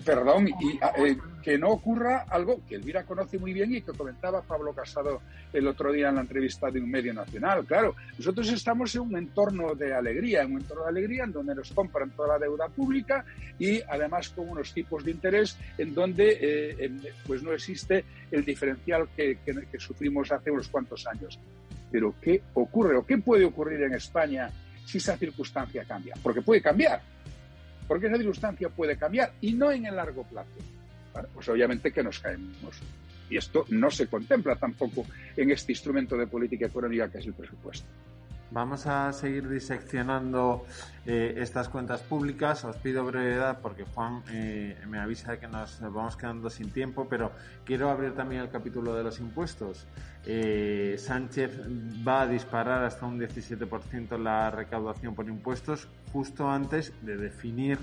Perdón, 0.06 0.48
y 0.48 0.78
eh, 0.78 1.18
que 1.42 1.58
no 1.58 1.72
ocurra 1.72 2.26
algo 2.30 2.62
que 2.68 2.76
Elvira 2.76 3.04
conoce 3.04 3.38
muy 3.38 3.52
bien 3.52 3.74
y 3.76 3.82
que 3.82 3.92
comentaba 3.92 4.42
Pablo 4.42 4.74
Casado 4.74 5.22
el 5.52 5.68
otro 5.68 5.92
día 5.92 6.10
en 6.10 6.16
la 6.16 6.22
entrevista 6.22 6.72
de 6.72 6.80
un 6.80 6.90
medio 6.90 7.14
nacional. 7.14 7.66
Claro, 7.66 7.96
nosotros 8.18 8.50
estamos 8.50 8.96
en 8.96 9.02
un 9.02 9.18
entorno 9.18 9.76
de 9.76 9.94
alegría, 9.94 10.44
en 10.44 10.54
un 10.54 10.62
entorno 10.62 10.84
de 10.84 10.90
alegría 10.90 11.26
en 11.26 11.34
donde 11.34 11.54
nos 11.54 11.72
compran 11.72 12.12
toda 12.12 12.30
la 12.30 12.40
deuda 12.40 12.70
pública 12.70 13.26
y 13.60 13.82
además 13.82 14.30
con 14.30 14.48
unos 14.48 14.74
tipos 14.74 15.04
de 15.04 15.12
interés 15.12 15.58
en 15.78 15.94
donde 15.94 16.38
eh, 16.40 16.92
pues 17.28 17.44
no 17.44 17.52
existe 17.52 18.06
el 18.32 18.46
diferencial 18.46 19.10
que 19.16 19.38
sufrimos 19.80 20.32
hace 20.32 20.50
unos 20.50 20.70
cuantos 20.70 21.06
años. 21.08 21.38
Pero 21.92 22.16
¿qué 22.22 22.42
ocurre 22.54 22.96
o 22.96 23.06
qué 23.06 23.18
puede 23.18 23.44
ocurrir 23.44 23.82
en 23.82 23.96
España 23.96 24.50
si 24.86 24.98
esa 24.98 25.18
circunstancia 25.18 25.84
cambia? 25.84 26.16
Porque 26.24 26.42
puede 26.42 26.62
cambiar 26.62 27.02
porque 27.92 28.08
esa 28.08 28.16
circunstancia 28.16 28.70
puede 28.70 28.96
cambiar 28.96 29.34
y 29.42 29.52
no 29.52 29.70
en 29.70 29.86
el 29.86 29.98
largo 29.98 30.24
plazo. 30.24 30.48
pues 31.34 31.50
obviamente 31.50 31.92
que 31.92 32.02
nos 32.02 32.20
caemos. 32.20 32.80
Y 33.30 33.36
esto 33.36 33.66
no 33.68 33.92
se 33.92 34.08
contempla 34.08 34.56
tampoco 34.56 35.06
en 35.36 35.52
este 35.52 35.74
instrumento 35.74 36.16
de 36.16 36.26
política 36.26 36.68
económica 36.68 37.12
que 37.12 37.18
es 37.18 37.26
el 37.26 37.34
presupuesto. 37.34 37.86
Vamos 38.54 38.86
a 38.86 39.14
seguir 39.14 39.48
diseccionando 39.48 40.66
eh, 41.06 41.36
estas 41.38 41.70
cuentas 41.70 42.02
públicas. 42.02 42.66
Os 42.66 42.76
pido 42.76 43.06
brevedad 43.06 43.60
porque 43.62 43.86
Juan 43.86 44.24
eh, 44.30 44.78
me 44.90 45.00
avisa 45.00 45.32
de 45.32 45.40
que 45.40 45.48
nos 45.48 45.80
vamos 45.80 46.18
quedando 46.18 46.50
sin 46.50 46.70
tiempo, 46.70 47.08
pero 47.10 47.32
quiero 47.64 47.90
abrir 47.90 48.14
también 48.14 48.42
el 48.42 48.50
capítulo 48.50 48.94
de 48.94 49.04
los 49.04 49.22
impuestos. 49.22 49.88
Eh, 50.26 50.98
Sánchez 50.98 51.62
va 52.06 52.24
a 52.24 52.28
disparar 52.28 52.84
hasta 52.84 53.06
un 53.06 53.18
17% 53.22 54.18
la 54.18 54.52
recaudación 54.52 55.16
por 55.16 55.30
impuestos 55.30 55.88
justo 56.12 56.50
antes 56.52 56.92
de 57.04 57.16
definir 57.16 57.80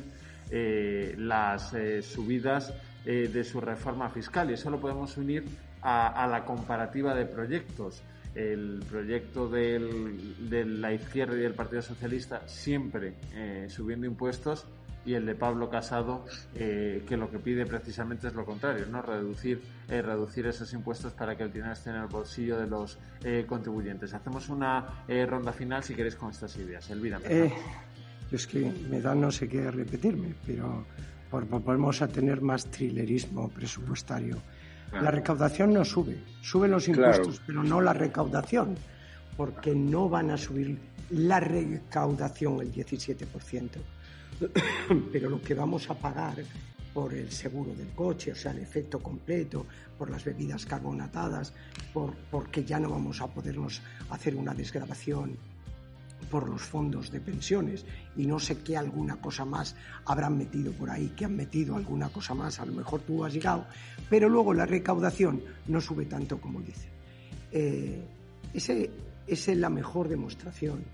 las 0.51 1.75
subidas 2.03 2.73
de 3.05 3.45
su 3.45 3.61
reforma 3.61 4.09
fiscal. 4.11 4.51
Y 4.51 4.55
eso 4.55 4.71
lo 4.71 4.81
podemos 4.81 5.17
unir 5.17 5.45
a 5.83 6.27
la 6.27 6.45
comparativa 6.45 7.15
de 7.15 7.27
proyectos 7.27 8.03
el 8.35 8.83
proyecto 8.89 9.49
de 9.49 10.65
la 10.65 10.93
izquierda 10.93 11.37
y 11.37 11.41
del 11.41 11.55
Partido 11.55 11.83
Socialista 11.83 12.47
siempre 12.47 13.15
eh, 13.35 13.67
subiendo 13.69 14.07
impuestos 14.07 14.67
y 15.05 15.15
el 15.15 15.25
de 15.25 15.35
Pablo 15.35 15.71
Casado 15.71 16.27
eh, 16.55 17.03
que 17.07 17.17
lo 17.17 17.31
que 17.31 17.39
pide 17.39 17.65
precisamente 17.65 18.29
es 18.29 18.35
lo 18.35 18.45
contrario, 18.45 18.87
no 18.87 19.01
reducir 19.01 19.63
eh, 19.89 20.03
reducir 20.03 20.47
esos 20.47 20.73
impuestos 20.73 21.13
para 21.15 21.37
que 21.37 21.45
el 21.45 21.53
dinero 21.53 21.73
esté 21.73 21.91
en 21.91 21.97
el 21.97 22.07
bolsillo 22.07 22.59
de 22.59 22.67
los 22.67 22.99
contribuyentes. 23.47 24.13
Hacemos 24.13 24.49
una 24.49 25.05
ronda 25.27 25.53
final 25.53 25.83
si 25.83 25.95
queréis 25.95 26.15
con 26.15 26.31
estas 26.31 26.57
ideas. 26.57 26.89
Elvira. 26.91 27.21
es 28.31 28.47
que 28.47 28.71
me 28.91 29.01
da 29.01 29.15
no 29.15 29.31
sé 29.31 29.49
qué 29.49 29.71
repetirme, 29.71 30.35
pero 30.47 30.85
por, 31.31 31.47
volvemos 31.47 32.03
a 32.03 32.09
tener 32.09 32.43
más 32.43 32.67
trilerismo 32.67 33.49
presupuestario 33.49 34.37
la 34.93 35.11
recaudación 35.11 35.73
no 35.73 35.85
sube, 35.85 36.19
suben 36.41 36.71
los 36.71 36.89
impuestos, 36.89 37.43
pero 37.47 37.63
no 37.63 37.81
la 37.81 37.93
recaudación, 37.93 38.77
porque 39.37 39.75
no 39.75 40.09
van 40.09 40.31
a 40.31 40.37
subir 40.37 40.79
la 41.11 41.41
recaudación 41.41 42.61
el 42.61 42.73
17%, 42.73 43.71
pero 45.13 45.31
lo 45.31 45.41
que 45.41 45.55
vamos 45.55 45.89
a 45.91 45.95
pagar 45.95 46.37
por 46.93 47.15
el 47.15 47.31
seguro 47.31 47.75
del 47.75 47.91
coche, 47.91 48.33
o 48.33 48.35
sea, 48.35 48.53
el 48.53 48.59
efecto 48.59 48.99
completo, 49.01 49.67
por 49.97 50.11
las 50.11 50.25
bebidas 50.25 50.67
carbonatadas, 50.67 51.53
por, 51.93 52.15
porque 52.31 52.65
ya 52.65 52.81
no 52.81 52.91
vamos 52.91 53.21
a 53.21 53.29
podernos 53.29 53.83
hacer 54.11 54.35
una 54.35 54.55
desgrabación 54.55 55.37
por 56.31 56.49
los 56.49 56.63
fondos 56.63 57.11
de 57.11 57.21
pensiones. 57.21 57.85
Y 58.17 58.27
no 58.27 58.39
sé 58.39 58.59
qué 58.59 58.77
alguna 58.77 59.17
cosa 59.17 59.45
más 59.45 59.77
habrán 60.05 60.39
metido 60.39 60.73
por 60.73 60.91
ahí, 60.91 61.13
que 61.17 61.25
han 61.25 61.37
metido 61.37 61.77
alguna 61.77 62.09
cosa 62.09 62.35
más, 62.35 62.61
a 62.61 62.67
lo 62.67 62.73
mejor 62.73 63.01
tú 63.01 63.25
has 63.25 63.33
llegado, 63.33 63.67
pero 64.09 64.29
luego 64.29 64.55
la 64.55 64.67
recaudación 64.67 65.43
no 65.67 65.81
sube 65.81 66.07
tanto 66.07 66.41
como 66.41 66.61
dice. 66.61 66.89
Eh, 67.53 68.03
esa 68.53 68.75
es 69.27 69.49
la 69.49 69.71
mejor 69.71 70.09
demostración 70.09 70.85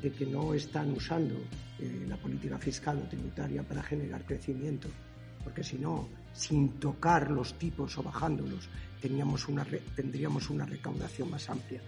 de 0.00 0.10
que 0.12 0.26
no 0.26 0.54
están 0.54 0.92
usando 0.92 1.34
eh, 1.78 2.06
la 2.08 2.16
política 2.16 2.58
fiscal 2.58 2.98
o 2.98 3.08
tributaria 3.08 3.62
para 3.62 3.82
generar 3.82 4.24
crecimiento, 4.24 4.88
porque 5.44 5.62
si 5.62 5.76
no, 5.76 6.08
sin 6.32 6.80
tocar 6.80 7.30
los 7.30 7.58
tipos 7.58 7.98
o 7.98 8.02
bajándolos, 8.02 8.68
tendríamos 9.00 10.48
una 10.50 10.64
recaudación 10.64 11.30
más 11.30 11.50
amplia 11.50 11.82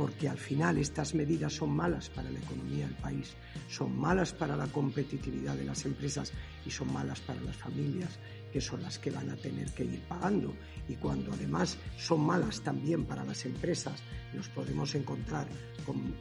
porque 0.00 0.30
al 0.30 0.38
final 0.38 0.78
estas 0.78 1.14
medidas 1.14 1.52
son 1.52 1.76
malas 1.76 2.08
para 2.08 2.30
la 2.30 2.38
economía 2.38 2.86
del 2.86 2.96
país, 2.96 3.34
son 3.68 3.94
malas 3.98 4.32
para 4.32 4.56
la 4.56 4.66
competitividad 4.66 5.54
de 5.56 5.66
las 5.66 5.84
empresas 5.84 6.32
y 6.64 6.70
son 6.70 6.90
malas 6.90 7.20
para 7.20 7.38
las 7.42 7.54
familias, 7.54 8.18
que 8.50 8.62
son 8.62 8.80
las 8.80 8.98
que 8.98 9.10
van 9.10 9.28
a 9.28 9.36
tener 9.36 9.70
que 9.72 9.84
ir 9.84 10.00
pagando. 10.08 10.56
Y 10.88 10.94
cuando 10.94 11.34
además 11.34 11.76
son 11.98 12.22
malas 12.22 12.62
también 12.62 13.04
para 13.04 13.24
las 13.24 13.44
empresas, 13.44 14.02
nos 14.32 14.48
podemos 14.48 14.94
encontrar 14.94 15.46
con, 15.84 16.14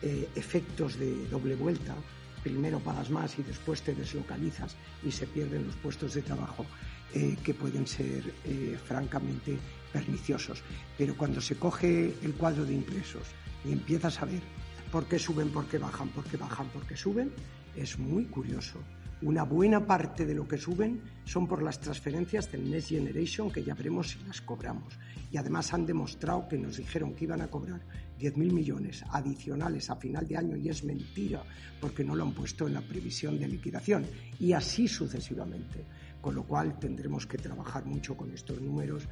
eh, 0.00 0.30
efectos 0.34 0.98
de 0.98 1.28
doble 1.28 1.56
vuelta. 1.56 1.94
Primero 2.42 2.80
pagas 2.80 3.10
más 3.10 3.38
y 3.38 3.42
después 3.42 3.82
te 3.82 3.94
deslocalizas 3.94 4.76
y 5.04 5.10
se 5.10 5.26
pierden 5.26 5.66
los 5.66 5.76
puestos 5.76 6.14
de 6.14 6.22
trabajo 6.22 6.64
eh, 7.12 7.36
que 7.44 7.52
pueden 7.52 7.86
ser 7.86 8.32
eh, 8.46 8.78
francamente 8.82 9.58
perniciosos. 9.92 10.62
Pero 10.96 11.16
cuando 11.16 11.40
se 11.40 11.56
coge 11.56 12.14
el 12.22 12.34
cuadro 12.34 12.64
de 12.64 12.74
ingresos 12.74 13.28
y 13.64 13.72
empiezas 13.72 14.20
a 14.22 14.26
ver 14.26 14.42
por 14.90 15.06
qué 15.06 15.18
suben, 15.18 15.50
por 15.50 15.66
qué 15.66 15.78
bajan, 15.78 16.08
por 16.08 16.24
qué 16.24 16.36
bajan, 16.36 16.68
por 16.68 16.86
qué 16.86 16.96
suben, 16.96 17.32
es 17.76 17.98
muy 17.98 18.24
curioso. 18.26 18.78
Una 19.22 19.44
buena 19.44 19.86
parte 19.86 20.26
de 20.26 20.34
lo 20.34 20.48
que 20.48 20.58
suben 20.58 21.00
son 21.24 21.46
por 21.46 21.62
las 21.62 21.78
transferencias 21.78 22.50
del 22.50 22.68
Next 22.68 22.88
Generation, 22.88 23.52
que 23.52 23.62
ya 23.62 23.72
veremos 23.72 24.10
si 24.10 24.18
las 24.24 24.40
cobramos. 24.40 24.98
Y 25.30 25.36
además 25.36 25.72
han 25.72 25.86
demostrado 25.86 26.48
que 26.48 26.58
nos 26.58 26.76
dijeron 26.76 27.14
que 27.14 27.24
iban 27.24 27.40
a 27.40 27.46
cobrar 27.46 27.80
10.000 28.18 28.34
millones 28.52 29.04
adicionales 29.10 29.90
a 29.90 29.96
final 29.96 30.26
de 30.26 30.36
año 30.36 30.56
y 30.56 30.68
es 30.68 30.82
mentira, 30.82 31.44
porque 31.80 32.02
no 32.02 32.16
lo 32.16 32.24
han 32.24 32.32
puesto 32.32 32.66
en 32.66 32.74
la 32.74 32.80
previsión 32.80 33.38
de 33.38 33.46
liquidación. 33.46 34.04
Y 34.40 34.54
así 34.54 34.88
sucesivamente. 34.88 35.86
Con 36.20 36.34
lo 36.34 36.42
cual 36.42 36.78
tendremos 36.80 37.24
que 37.24 37.38
trabajar 37.38 37.84
mucho 37.84 38.16
con 38.16 38.32
estos 38.32 38.60
números 38.60 39.08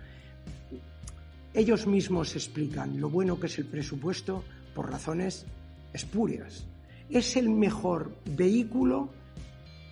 ellos 1.52 1.86
mismos 1.86 2.36
explican 2.36 3.00
lo 3.00 3.10
bueno 3.10 3.38
que 3.38 3.46
es 3.46 3.58
el 3.58 3.66
presupuesto 3.66 4.44
por 4.74 4.90
razones 4.90 5.44
espurias. 5.92 6.64
Es 7.08 7.36
el 7.36 7.50
mejor 7.50 8.16
vehículo 8.24 9.10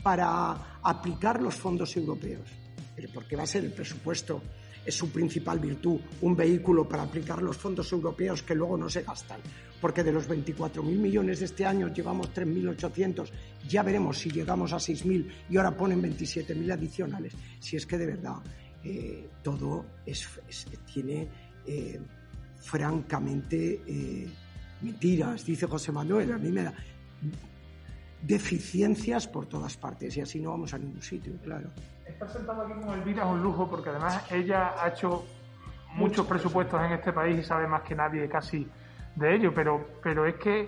para 0.02 0.78
aplicar 0.82 1.42
los 1.42 1.54
fondos 1.54 1.96
europeos. 1.96 2.48
Pero 2.94 3.08
porque 3.12 3.36
va 3.36 3.42
a 3.42 3.46
ser 3.46 3.64
el 3.64 3.72
presupuesto, 3.72 4.40
es 4.84 4.94
su 4.94 5.10
principal 5.10 5.58
virtud, 5.58 6.00
un 6.22 6.36
vehículo 6.36 6.88
para 6.88 7.02
aplicar 7.02 7.42
los 7.42 7.56
fondos 7.56 7.90
europeos 7.92 8.42
que 8.42 8.54
luego 8.54 8.78
no 8.78 8.88
se 8.88 9.02
gastan. 9.02 9.40
Porque 9.80 10.02
de 10.02 10.12
los 10.12 10.28
24.000 10.28 10.82
millones 10.82 11.40
de 11.40 11.44
este 11.44 11.66
año 11.66 11.92
llevamos 11.92 12.32
3.800, 12.32 13.30
ya 13.68 13.82
veremos 13.82 14.18
si 14.18 14.30
llegamos 14.30 14.72
a 14.72 14.76
6.000 14.76 15.28
y 15.50 15.56
ahora 15.56 15.76
ponen 15.76 16.02
27.000 16.02 16.72
adicionales. 16.72 17.34
Si 17.60 17.76
es 17.76 17.86
que 17.86 17.98
de 17.98 18.06
verdad 18.06 18.36
eh, 18.88 19.28
todo 19.42 19.84
tiene 20.92 21.28
eh, 21.66 22.00
francamente 22.58 23.82
eh, 23.86 24.30
mentiras, 24.80 25.44
dice 25.44 25.66
José 25.66 25.92
Manuel, 25.92 26.32
a 26.32 26.38
mí 26.38 26.50
me 26.50 26.62
da 26.62 26.72
deficiencias 28.22 29.28
por 29.28 29.46
todas 29.46 29.76
partes 29.76 30.16
y 30.16 30.22
así 30.22 30.40
no 30.40 30.50
vamos 30.50 30.72
a 30.72 30.78
ningún 30.78 31.02
sitio, 31.02 31.34
claro. 31.44 31.68
Estar 32.06 32.30
sentado 32.30 32.62
aquí 32.62 32.72
con 32.80 32.98
Elvira 32.98 33.24
es 33.24 33.28
un 33.28 33.42
lujo 33.42 33.68
porque 33.68 33.90
además 33.90 34.24
ella 34.32 34.82
ha 34.82 34.88
hecho 34.88 35.26
muchos 35.94 36.26
presupuestos 36.26 36.80
en 36.82 36.92
este 36.92 37.12
país 37.12 37.38
y 37.38 37.44
sabe 37.44 37.66
más 37.66 37.82
que 37.82 37.94
nadie 37.94 38.26
casi 38.26 38.66
de 39.16 39.34
ello, 39.34 39.52
pero, 39.54 39.86
pero 40.02 40.24
es 40.24 40.36
que 40.36 40.66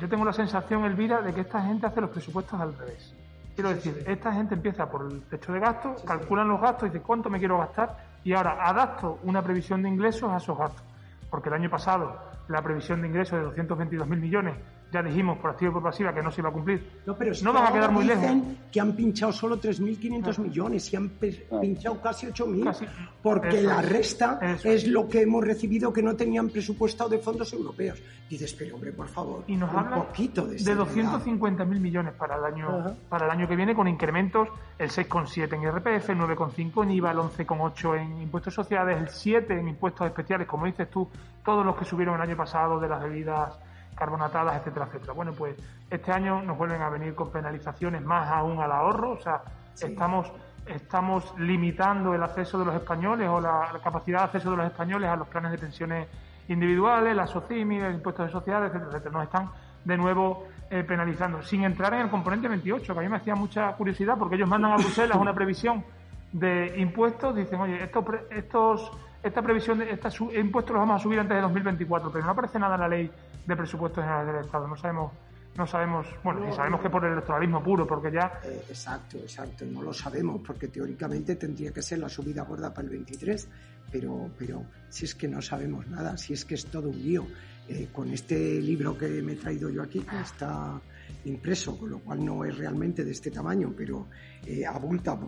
yo 0.00 0.08
tengo 0.08 0.24
la 0.24 0.32
sensación, 0.32 0.86
Elvira, 0.86 1.20
de 1.20 1.34
que 1.34 1.42
esta 1.42 1.62
gente 1.62 1.86
hace 1.86 2.00
los 2.00 2.08
presupuestos 2.08 2.58
al 2.58 2.74
revés. 2.74 3.14
Quiero 3.58 3.74
decir, 3.74 4.04
esta 4.06 4.32
gente 4.32 4.54
empieza 4.54 4.88
por 4.88 5.10
el 5.10 5.20
techo 5.22 5.52
de 5.52 5.58
gastos, 5.58 6.04
calculan 6.04 6.46
los 6.46 6.60
gastos 6.60 6.84
y 6.88 6.92
dice 6.92 7.02
cuánto 7.04 7.28
me 7.28 7.40
quiero 7.40 7.58
gastar 7.58 7.96
y 8.22 8.32
ahora 8.32 8.56
adapto 8.64 9.18
una 9.24 9.42
previsión 9.42 9.82
de 9.82 9.88
ingresos 9.88 10.30
a 10.30 10.36
esos 10.36 10.56
gastos. 10.56 10.84
Porque 11.28 11.48
el 11.48 11.56
año 11.56 11.68
pasado 11.68 12.20
la 12.46 12.62
previsión 12.62 13.02
de 13.02 13.08
ingresos 13.08 13.56
de 13.56 13.64
222.000 13.64 14.06
millones 14.06 14.54
ya 14.90 15.02
dijimos 15.02 15.38
por 15.38 15.50
activa 15.50 15.70
y 15.70 15.74
por 15.74 15.82
pasiva 15.82 16.14
que 16.14 16.22
no 16.22 16.30
se 16.30 16.40
iba 16.40 16.48
a 16.48 16.52
cumplir. 16.52 17.00
No, 17.04 17.16
pero 17.16 17.32
no 17.42 17.52
van 17.52 17.66
a 17.66 17.72
quedar 17.72 17.92
muy 17.92 18.04
lejos. 18.04 18.30
que 18.72 18.80
han 18.80 18.94
pinchado 18.94 19.32
solo 19.32 19.60
3.500 19.60 20.38
millones 20.38 20.92
y 20.92 20.96
han 20.96 21.08
pinchado 21.08 22.00
casi 22.00 22.26
8.000 22.26 22.88
porque 23.22 23.62
la 23.62 23.82
resta 23.82 24.38
es. 24.64 24.86
lo 24.86 25.08
que 25.08 25.22
hemos 25.22 25.44
recibido 25.44 25.92
que 25.92 26.02
no 26.02 26.16
tenían 26.16 26.48
presupuestado 26.48 27.10
de 27.10 27.18
fondos 27.18 27.52
europeos. 27.52 28.00
Dices, 28.28 28.52
pero 28.52 28.74
hombre, 28.74 28.92
por 28.92 29.08
favor, 29.08 29.44
y 29.46 29.56
nos 29.56 29.72
un 29.72 29.90
poquito 29.90 30.46
de 30.46 30.56
De 30.56 30.76
250.000 30.76 31.66
millones 31.66 32.14
para 32.14 32.36
el 32.36 32.44
año 32.44 32.96
para 33.08 33.26
el 33.26 33.30
año 33.30 33.48
que 33.48 33.56
viene 33.56 33.74
con 33.74 33.88
incrementos 33.88 34.48
el 34.78 34.90
6,7 34.90 35.54
en 35.54 35.62
IRPF, 35.62 36.10
el 36.10 36.18
9,5 36.18 36.82
en 36.84 36.90
IVA, 36.92 37.10
el 37.10 37.18
11,8 37.18 38.00
en 38.00 38.22
impuestos 38.22 38.54
sociales, 38.54 38.98
el 38.98 39.08
7 39.08 39.58
en 39.58 39.68
impuestos 39.68 40.06
especiales, 40.06 40.46
como 40.46 40.66
dices 40.66 40.90
tú, 40.90 41.08
todos 41.44 41.64
los 41.64 41.76
que 41.76 41.84
subieron 41.84 42.14
el 42.16 42.20
año 42.20 42.36
pasado 42.36 42.78
de 42.78 42.88
las 42.88 43.02
bebidas 43.02 43.58
carbonatadas, 43.98 44.56
etcétera, 44.56 44.86
etcétera. 44.86 45.12
Bueno, 45.12 45.32
pues 45.32 45.56
este 45.90 46.12
año 46.12 46.42
nos 46.42 46.56
vuelven 46.56 46.82
a 46.82 46.88
venir 46.88 47.14
con 47.14 47.30
penalizaciones 47.30 48.02
más 48.02 48.28
aún 48.30 48.60
al 48.60 48.72
ahorro, 48.72 49.12
o 49.12 49.20
sea, 49.20 49.42
estamos 49.80 50.32
estamos 50.66 51.34
limitando 51.38 52.14
el 52.14 52.22
acceso 52.22 52.58
de 52.58 52.66
los 52.66 52.74
españoles 52.74 53.28
o 53.28 53.40
la, 53.40 53.70
capacidad 53.82 54.18
de 54.18 54.24
acceso 54.24 54.50
de 54.50 54.58
los 54.58 54.66
españoles 54.66 55.08
a 55.08 55.16
los 55.16 55.28
planes 55.28 55.52
de 55.52 55.58
pensiones 55.58 56.08
individuales, 56.48 57.16
la 57.16 57.26
SOCIMI, 57.26 57.78
el 57.78 57.94
impuesto 57.94 58.22
de 58.22 58.30
sociedades, 58.30 58.68
etcétera, 58.68 58.90
etcétera. 58.90 59.12
Nos 59.12 59.24
están 59.24 59.50
de 59.84 59.96
nuevo 59.96 60.46
eh, 60.70 60.84
penalizando, 60.84 61.42
sin 61.42 61.64
entrar 61.64 61.94
en 61.94 62.00
el 62.00 62.10
componente 62.10 62.48
28, 62.48 62.92
que 62.92 62.98
a 62.98 63.02
mí 63.02 63.08
me 63.08 63.16
hacía 63.16 63.34
mucha 63.34 63.72
curiosidad 63.72 64.16
porque 64.18 64.36
ellos 64.36 64.48
mandan 64.48 64.72
a 64.72 64.76
Bruselas 64.76 65.16
una 65.16 65.34
previsión 65.34 65.84
de 66.32 66.74
impuestos, 66.78 67.34
dicen, 67.34 67.60
oye, 67.60 67.82
estos, 67.82 68.04
estos 68.30 68.92
esta 69.28 69.42
previsión 69.42 69.78
de 69.78 69.90
estos 69.90 70.20
impuestos 70.20 70.74
los 70.74 70.80
vamos 70.80 71.00
a 71.00 71.02
subir 71.02 71.18
antes 71.18 71.36
de 71.36 71.42
2024, 71.42 72.10
pero 72.10 72.24
no 72.24 72.30
aparece 72.32 72.58
nada 72.58 72.74
en 72.74 72.80
la 72.80 72.88
ley 72.88 73.10
de 73.46 73.56
presupuestos 73.56 74.02
generales 74.02 74.34
del 74.34 74.44
Estado. 74.44 74.66
No 74.66 74.76
sabemos, 74.76 75.12
no 75.56 75.66
sabemos, 75.66 76.06
bueno, 76.22 76.48
y 76.48 76.52
sabemos 76.52 76.80
que 76.80 76.90
por 76.90 77.04
el 77.04 77.12
electoralismo 77.12 77.62
puro, 77.62 77.86
porque 77.86 78.10
ya. 78.12 78.40
Eh, 78.44 78.64
exacto, 78.68 79.18
exacto, 79.18 79.64
no 79.66 79.82
lo 79.82 79.92
sabemos, 79.92 80.40
porque 80.46 80.68
teóricamente 80.68 81.36
tendría 81.36 81.72
que 81.72 81.82
ser 81.82 81.98
la 81.98 82.08
subida 82.08 82.42
gorda 82.42 82.72
para 82.72 82.86
el 82.86 82.90
23, 82.90 83.48
pero, 83.90 84.30
pero 84.38 84.64
si 84.88 85.04
es 85.04 85.14
que 85.14 85.28
no 85.28 85.40
sabemos 85.40 85.86
nada, 85.86 86.16
si 86.16 86.32
es 86.32 86.44
que 86.44 86.54
es 86.54 86.66
todo 86.66 86.88
un 86.88 87.02
lío. 87.02 87.26
Eh, 87.70 87.88
con 87.92 88.10
este 88.10 88.62
libro 88.62 88.96
que 88.96 89.20
me 89.20 89.32
he 89.32 89.36
traído 89.36 89.68
yo 89.68 89.82
aquí, 89.82 90.00
que 90.00 90.18
está 90.18 90.80
impreso, 91.26 91.78
con 91.78 91.90
lo 91.90 91.98
cual 91.98 92.24
no 92.24 92.42
es 92.42 92.56
realmente 92.56 93.04
de 93.04 93.10
este 93.10 93.30
tamaño, 93.30 93.74
pero 93.76 94.06
eh, 94.46 94.64
abulta 94.64 95.18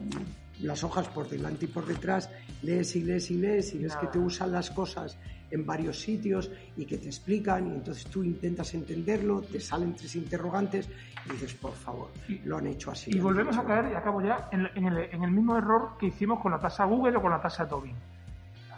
las 0.63 0.85
hojas 0.85 1.09
por 1.09 1.29
delante 1.29 1.65
y 1.65 1.69
por 1.69 1.87
detrás, 1.87 2.31
lees 2.63 2.95
y 2.97 3.03
lees 3.03 3.31
y 3.31 3.39
lees 3.39 3.75
y 3.75 3.79
ves 3.79 3.97
que 3.97 4.07
te 4.07 4.19
usan 4.19 4.53
las 4.53 4.71
cosas 4.71 5.17
en 5.51 5.67
varios 5.67 6.01
sitios 6.01 6.51
y 6.77 6.87
que 6.87 6.99
te 6.99 7.07
explican 7.07 7.67
y 7.67 7.75
entonces 7.75 8.07
tú 8.07 8.23
intentas 8.23 8.73
entenderlo, 8.75 9.43
te 9.43 9.61
salen 9.61 9.95
tres 9.95 10.15
interrogantes 10.17 10.89
y 11.27 11.33
dices, 11.33 11.55
por 11.55 11.73
favor, 11.73 12.11
lo 12.45 12.59
han 12.59 12.67
hecho 12.69 12.91
así. 12.91 13.11
Y 13.13 13.21
volvemos 13.21 13.57
a 13.57 13.65
caer, 13.65 13.93
y 13.93 13.95
acabo 13.95 14.23
ya, 14.23 14.49
en, 14.53 14.67
el, 14.87 15.31
mismo 15.31 15.57
error 15.57 15.97
que 15.99 16.07
hicimos 16.07 16.41
con 16.41 16.53
la 16.53 16.59
tasa 16.59 16.85
Google 16.85 17.17
o 17.17 17.23
con 17.23 17.31
la 17.31 17.41
tasa 17.41 17.69
Tobin. 17.69 17.97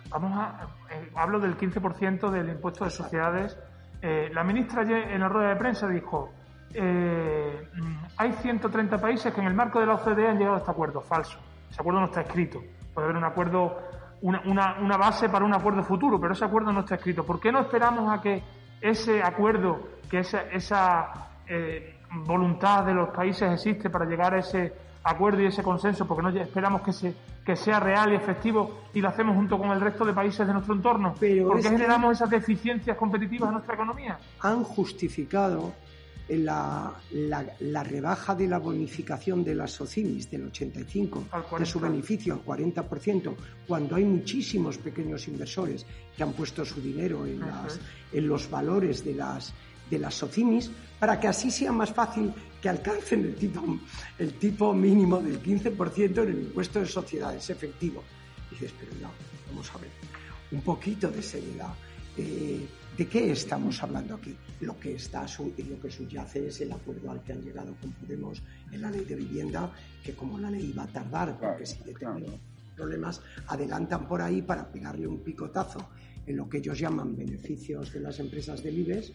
Vamos 0.08 0.32
a, 0.34 0.66
eh, 0.90 1.10
hablo 1.14 1.40
del 1.40 1.56
15% 1.56 2.30
del 2.30 2.48
impuesto 2.48 2.84
de 2.84 2.90
sociedades. 2.90 3.56
Eh, 4.00 4.30
la 4.32 4.44
ministra 4.44 4.82
en 4.82 5.20
la 5.20 5.28
rueda 5.28 5.50
de 5.50 5.56
prensa 5.56 5.88
dijo, 5.88 6.32
eh, 6.74 7.68
hay 8.16 8.32
130 8.32 8.98
países 8.98 9.32
que 9.32 9.40
en 9.40 9.46
el 9.46 9.54
marco 9.54 9.78
de 9.80 9.86
la 9.86 9.94
OCDE 9.94 10.28
han 10.28 10.38
llegado 10.38 10.56
a 10.56 10.58
este 10.58 10.70
acuerdo. 10.70 11.00
Falso. 11.00 11.38
Ese 11.72 11.80
acuerdo 11.80 12.00
no 12.00 12.06
está 12.06 12.20
escrito. 12.20 12.62
Puede 12.92 13.06
haber 13.06 13.16
un 13.16 13.24
acuerdo, 13.24 13.78
una, 14.20 14.76
una, 14.78 14.96
base 14.98 15.30
para 15.30 15.46
un 15.46 15.54
acuerdo 15.54 15.82
futuro, 15.82 16.20
pero 16.20 16.34
ese 16.34 16.44
acuerdo 16.44 16.70
no 16.70 16.80
está 16.80 16.96
escrito. 16.96 17.24
¿Por 17.24 17.40
qué 17.40 17.50
no 17.50 17.60
esperamos 17.60 18.12
a 18.12 18.20
que 18.20 18.42
ese 18.78 19.22
acuerdo, 19.22 19.80
que 20.10 20.18
esa, 20.18 20.42
esa 20.50 21.30
eh, 21.48 21.96
voluntad 22.26 22.84
de 22.84 22.92
los 22.92 23.08
países 23.08 23.50
existe 23.50 23.88
para 23.88 24.04
llegar 24.04 24.34
a 24.34 24.40
ese 24.40 24.74
acuerdo 25.02 25.40
y 25.40 25.46
ese 25.46 25.62
consenso? 25.62 26.06
Porque 26.06 26.22
no 26.22 26.28
esperamos 26.28 26.82
que, 26.82 26.92
se, 26.92 27.14
que 27.42 27.56
sea 27.56 27.80
real 27.80 28.12
y 28.12 28.16
efectivo 28.16 28.82
y 28.92 29.00
lo 29.00 29.08
hacemos 29.08 29.34
junto 29.34 29.56
con 29.56 29.70
el 29.70 29.80
resto 29.80 30.04
de 30.04 30.12
países 30.12 30.46
de 30.46 30.52
nuestro 30.52 30.74
entorno. 30.74 31.14
Pero 31.18 31.48
¿Por 31.48 31.62
qué 31.62 31.70
generamos 31.70 32.12
esas 32.12 32.28
deficiencias 32.28 32.98
competitivas 32.98 33.48
en 33.48 33.54
nuestra 33.54 33.76
economía? 33.76 34.18
Han 34.40 34.62
justificado 34.62 35.72
la, 36.28 36.94
la, 37.10 37.82
rebaja 37.82 38.34
de 38.34 38.46
la 38.46 38.58
bonificación 38.58 39.44
de 39.44 39.54
las 39.54 39.72
SOCIMIS 39.72 40.30
del 40.30 40.46
85 40.46 41.26
de 41.58 41.66
su 41.66 41.80
beneficio 41.80 42.34
al 42.34 42.44
40%, 42.44 43.34
cuando 43.66 43.96
hay 43.96 44.04
muchísimos 44.04 44.78
pequeños 44.78 45.26
inversores 45.28 45.84
que 46.16 46.22
han 46.22 46.32
puesto 46.32 46.64
su 46.64 46.80
dinero 46.80 47.26
en, 47.26 47.40
las, 47.40 47.80
en 48.12 48.28
los 48.28 48.48
valores 48.48 49.04
de 49.04 49.14
las, 49.14 49.52
de 49.90 49.98
las 49.98 50.14
SOCIMIS, 50.14 50.70
para 50.98 51.18
que 51.18 51.28
así 51.28 51.50
sea 51.50 51.72
más 51.72 51.92
fácil 51.92 52.32
que 52.60 52.68
alcancen 52.68 53.24
el 53.24 53.34
tipo, 53.34 53.78
el 54.18 54.34
tipo 54.34 54.72
mínimo 54.72 55.18
del 55.20 55.42
15% 55.42 56.22
en 56.22 56.28
el 56.28 56.38
impuesto 56.38 56.78
de 56.78 56.86
sociedades 56.86 57.50
efectivo. 57.50 58.02
Y 58.50 58.54
dices, 58.54 58.72
pero 58.78 58.92
no, 59.00 59.10
vamos 59.48 59.70
a 59.74 59.78
ver, 59.78 59.90
un 60.52 60.62
poquito 60.62 61.10
de 61.10 61.22
seriedad. 61.22 61.74
Eh, 62.16 62.66
¿De 62.96 63.08
qué 63.08 63.32
estamos 63.32 63.82
hablando 63.82 64.16
aquí? 64.16 64.36
Lo 64.60 64.78
que 64.78 64.94
está 64.96 65.22
lo 65.22 65.80
que 65.80 65.90
subyace 65.90 66.48
es 66.48 66.60
el 66.60 66.72
acuerdo 66.72 67.10
al 67.10 67.22
que 67.22 67.32
han 67.32 67.40
llegado 67.40 67.74
con 67.80 67.90
Podemos 67.92 68.42
en 68.70 68.82
la 68.82 68.90
ley 68.90 69.06
de 69.06 69.16
vivienda, 69.16 69.72
que 70.04 70.14
como 70.14 70.38
la 70.38 70.50
ley 70.50 70.72
va 70.76 70.82
a 70.82 70.88
tardar, 70.88 71.38
porque 71.40 71.64
si 71.64 71.82
determinan 71.84 72.38
problemas, 72.76 73.22
adelantan 73.46 74.06
por 74.06 74.20
ahí 74.20 74.42
para 74.42 74.70
pegarle 74.70 75.06
un 75.06 75.20
picotazo 75.20 75.88
en 76.26 76.36
lo 76.36 76.48
que 76.50 76.58
ellos 76.58 76.78
llaman 76.78 77.16
beneficios 77.16 77.92
de 77.94 78.00
las 78.00 78.18
empresas 78.20 78.62
del 78.62 78.78
IBEX 78.80 79.12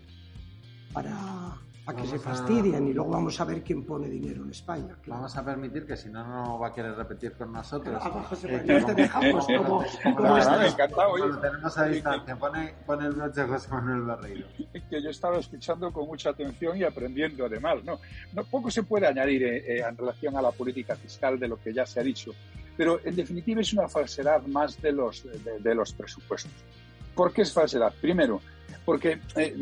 para 0.91 1.55
para 1.87 2.01
que 2.01 2.07
se 2.09 2.19
fastidien 2.19 2.85
y 2.89 2.93
luego 2.93 3.11
vamos 3.11 3.39
a 3.39 3.45
ver 3.45 3.63
quién 3.63 3.85
pone 3.85 4.09
dinero 4.09 4.43
en 4.43 4.49
España. 4.49 4.97
Vamos 5.05 5.37
a 5.37 5.45
permitir 5.45 5.85
que 5.85 5.95
si 5.95 6.09
no, 6.09 6.21
no 6.27 6.59
va 6.59 6.67
a 6.67 6.73
querer 6.73 6.93
repetir 6.93 7.31
con 7.31 7.53
nosotros. 7.53 7.97
Ah, 8.03 8.25
José, 8.27 8.55
eh, 8.55 8.83
te 8.85 8.93
dejamos 8.93 9.47
como, 9.47 9.85
como 10.03 10.37
encantado. 10.37 11.39
tenemos 11.39 11.77
a 11.77 11.85
distancia. 11.85 12.35
Pone, 12.35 12.75
pone 12.85 13.05
el 13.05 13.13
broche 13.13 13.43
José 13.43 13.69
Manuel 13.69 14.01
Barreiro. 14.01 14.47
Que 14.89 15.01
yo 15.01 15.09
estaba 15.09 15.37
escuchando 15.37 15.93
con 15.93 16.07
mucha 16.07 16.31
atención 16.31 16.75
y 16.75 16.83
aprendiendo 16.83 17.45
además. 17.45 17.81
No, 17.85 18.01
no 18.33 18.43
poco 18.43 18.69
se 18.69 18.83
puede 18.83 19.07
añadir 19.07 19.43
eh, 19.43 19.77
eh, 19.77 19.83
en 19.87 19.95
relación 19.95 20.35
a 20.35 20.41
la 20.41 20.51
política 20.51 20.93
fiscal 20.97 21.39
de 21.39 21.47
lo 21.47 21.55
que 21.55 21.73
ya 21.73 21.85
se 21.85 22.01
ha 22.01 22.03
dicho. 22.03 22.33
Pero 22.75 22.99
en 23.01 23.15
definitiva 23.15 23.61
es 23.61 23.71
una 23.71 23.87
falsedad 23.87 24.45
más 24.45 24.81
de 24.81 24.91
los, 24.91 25.23
de, 25.23 25.59
de 25.59 25.73
los 25.73 25.93
presupuestos. 25.93 26.51
¿Por 27.15 27.31
qué 27.31 27.43
es 27.43 27.53
falsedad? 27.53 27.93
Primero, 28.01 28.41
porque 28.87 29.19
eh, 29.35 29.53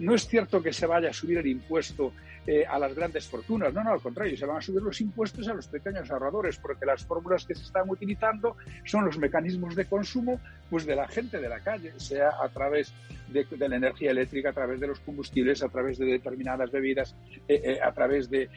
no 0.00 0.14
es 0.14 0.28
cierto 0.28 0.62
que 0.62 0.70
se 0.70 0.84
vaya 0.84 1.08
a 1.08 1.12
subir 1.14 1.38
el 1.38 1.46
impuesto 1.46 2.12
eh, 2.46 2.62
a 2.66 2.78
las 2.78 2.94
grandes 2.94 3.26
fortunas, 3.26 3.72
no, 3.72 3.82
no, 3.82 3.90
al 3.90 4.02
contrario, 4.02 4.36
se 4.36 4.44
van 4.44 4.58
a 4.58 4.60
subir 4.60 4.82
los 4.82 5.00
impuestos 5.00 5.48
a 5.48 5.54
los 5.54 5.66
pequeños 5.66 6.10
ahorradores, 6.10 6.58
porque 6.58 6.84
las 6.84 7.02
fórmulas 7.02 7.46
que 7.46 7.54
se 7.54 7.62
están 7.62 7.88
utilizando 7.88 8.58
son 8.84 9.06
los 9.06 9.16
mecanismos 9.16 9.74
de 9.76 9.86
consumo 9.86 10.42
pues, 10.68 10.84
de 10.84 10.94
la 10.94 11.08
gente 11.08 11.40
de 11.40 11.48
la 11.48 11.60
calle, 11.60 11.94
sea 11.96 12.32
a 12.38 12.50
través 12.50 12.92
de, 13.28 13.46
la 13.56 13.76
energía 13.76 14.10
eléctrica, 14.10 14.50
a 14.50 14.52
través 14.52 14.78
de 14.78 14.88
los 14.88 15.00
combustibles, 15.00 15.62
a 15.62 15.70
través 15.70 15.96
de 15.96 16.04
determinadas 16.04 16.70
bebidas, 16.70 17.14
eh, 17.48 17.78
a 17.82 17.92
través 17.92 18.28
de, 18.28 18.50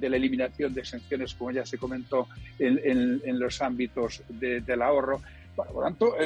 la 0.00 0.16
eliminación 0.16 0.72
de 0.72 0.80
exenciones, 0.80 1.34
como 1.34 1.50
ya 1.50 1.66
se 1.66 1.76
comentó, 1.76 2.26
en, 2.58 3.38
los 3.38 3.60
ámbitos 3.60 4.22
del 4.30 4.80
ahorro. 4.80 5.20
por 5.54 5.74
lo 5.74 5.82
tanto, 5.82 6.16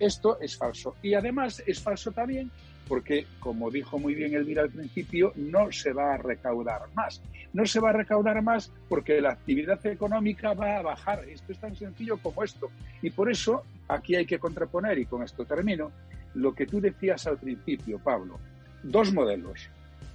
esto 0.00 0.40
es 0.40 0.56
falso. 0.56 0.96
Y 1.02 1.12
además 1.12 1.62
es 1.66 1.78
falso 1.78 2.10
también 2.10 2.50
porque, 2.88 3.26
como 3.40 3.70
dijo 3.70 3.98
muy 3.98 4.14
bien 4.14 4.34
Elvira 4.34 4.62
al 4.62 4.70
principio, 4.70 5.32
no 5.36 5.72
se 5.72 5.92
va 5.92 6.14
a 6.14 6.18
recaudar 6.18 6.82
más. 6.94 7.20
No 7.52 7.66
se 7.66 7.80
va 7.80 7.90
a 7.90 7.94
recaudar 7.94 8.42
más 8.42 8.70
porque 8.88 9.20
la 9.20 9.30
actividad 9.30 9.84
económica 9.86 10.54
va 10.54 10.78
a 10.78 10.82
bajar. 10.82 11.24
Esto 11.28 11.52
es 11.52 11.58
tan 11.58 11.74
sencillo 11.74 12.18
como 12.18 12.42
esto. 12.44 12.70
Y 13.02 13.10
por 13.10 13.30
eso 13.30 13.64
aquí 13.88 14.14
hay 14.14 14.26
que 14.26 14.38
contraponer, 14.38 14.98
y 14.98 15.06
con 15.06 15.22
esto 15.22 15.44
termino, 15.44 15.90
lo 16.34 16.54
que 16.54 16.66
tú 16.66 16.80
decías 16.80 17.26
al 17.26 17.38
principio, 17.38 17.98
Pablo. 17.98 18.38
Dos 18.82 19.12
modelos. 19.12 19.68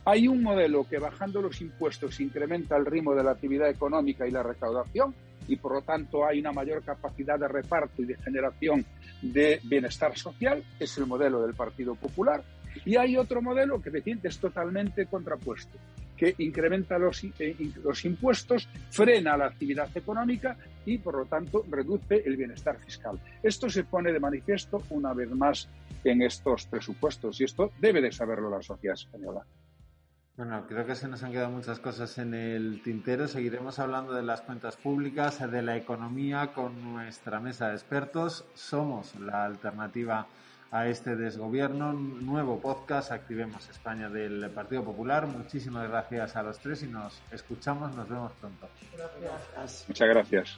Hay 0.06 0.28
un 0.28 0.42
modelo 0.42 0.88
que 0.88 0.98
bajando 0.98 1.42
los 1.42 1.62
impuestos 1.62 2.20
incrementa 2.20 2.76
el 2.76 2.86
ritmo 2.86 3.14
de 3.14 3.24
la 3.24 3.32
actividad 3.32 3.70
económica 3.70 4.28
y 4.28 4.32
la 4.32 4.42
recaudación 4.42 5.14
y 5.48 5.56
por 5.58 5.74
lo 5.74 5.82
tanto 5.82 6.26
hay 6.26 6.40
una 6.40 6.52
mayor 6.52 6.84
capacidad 6.84 7.38
de 7.38 7.48
reparto 7.48 8.02
y 8.02 8.06
de 8.06 8.16
generación 8.16 8.86
de 9.22 9.60
bienestar 9.64 10.18
social, 10.18 10.64
es 10.80 10.98
el 10.98 11.06
modelo 11.06 11.42
del 11.42 11.54
Partido 11.54 11.96
Popular. 11.96 12.44
Y 12.86 12.96
hay 12.96 13.18
otro 13.18 13.42
modelo 13.42 13.82
que 13.82 13.92
es 14.24 14.40
totalmente 14.40 15.06
contrapuesto, 15.06 15.78
que 16.18 16.36
incrementa 16.40 16.98
los, 16.98 17.24
eh, 17.24 17.56
los 17.84 18.06
impuestos, 18.06 18.68
frena 18.90 19.38
la 19.38 19.48
actividad 19.48 19.90
económica 19.96 20.58
y, 20.86 20.98
por 20.98 21.18
lo 21.18 21.26
tanto, 21.26 21.66
reduce 21.70 22.24
el 22.26 22.38
bienestar 22.38 22.78
fiscal. 22.80 23.20
Esto 23.42 23.70
se 23.70 23.84
pone 23.84 24.12
de 24.12 24.20
manifiesto 24.20 24.84
una 24.90 25.14
vez 25.14 25.32
más 25.32 25.68
en 26.04 26.22
estos 26.22 26.66
presupuestos 26.66 27.40
y 27.42 27.44
esto 27.44 27.72
debe 27.80 28.02
de 28.02 28.12
saberlo 28.12 28.50
la 28.50 28.62
sociedad 28.62 28.96
española. 28.96 29.46
Bueno, 30.38 30.66
creo 30.68 30.86
que 30.86 30.96
se 30.96 31.08
nos 31.08 31.22
han 31.22 31.32
quedado 31.32 31.52
muchas 31.52 31.80
cosas 31.80 32.18
en 32.18 32.34
el 32.34 32.82
tintero. 32.82 33.28
Seguiremos 33.28 33.80
hablando 33.80 34.14
de 34.14 34.24
las 34.24 34.42
cuentas 34.42 34.76
públicas, 34.78 35.40
de 35.52 35.62
la 35.62 35.78
economía 35.78 36.54
con 36.54 36.82
nuestra 36.84 37.40
mesa 37.40 37.68
de 37.68 37.76
expertos. 37.76 38.46
Somos 38.56 39.14
la 39.20 39.46
alternativa 39.46 40.28
a 40.72 40.88
este 40.88 41.16
desgobierno. 41.16 41.94
Nuevo 41.94 42.60
podcast, 42.60 43.12
Activemos 43.12 43.70
España 43.70 44.10
del 44.10 44.50
Partido 44.52 44.84
Popular. 44.84 45.28
Muchísimas 45.28 45.90
gracias 45.90 46.36
a 46.36 46.44
los 46.44 46.60
tres 46.60 46.82
y 46.84 46.88
nos 46.88 47.22
escuchamos, 47.32 47.94
nos 47.96 48.08
vemos 48.08 48.32
pronto. 48.40 48.70
Muchas 49.88 50.10
gracias. 50.10 50.58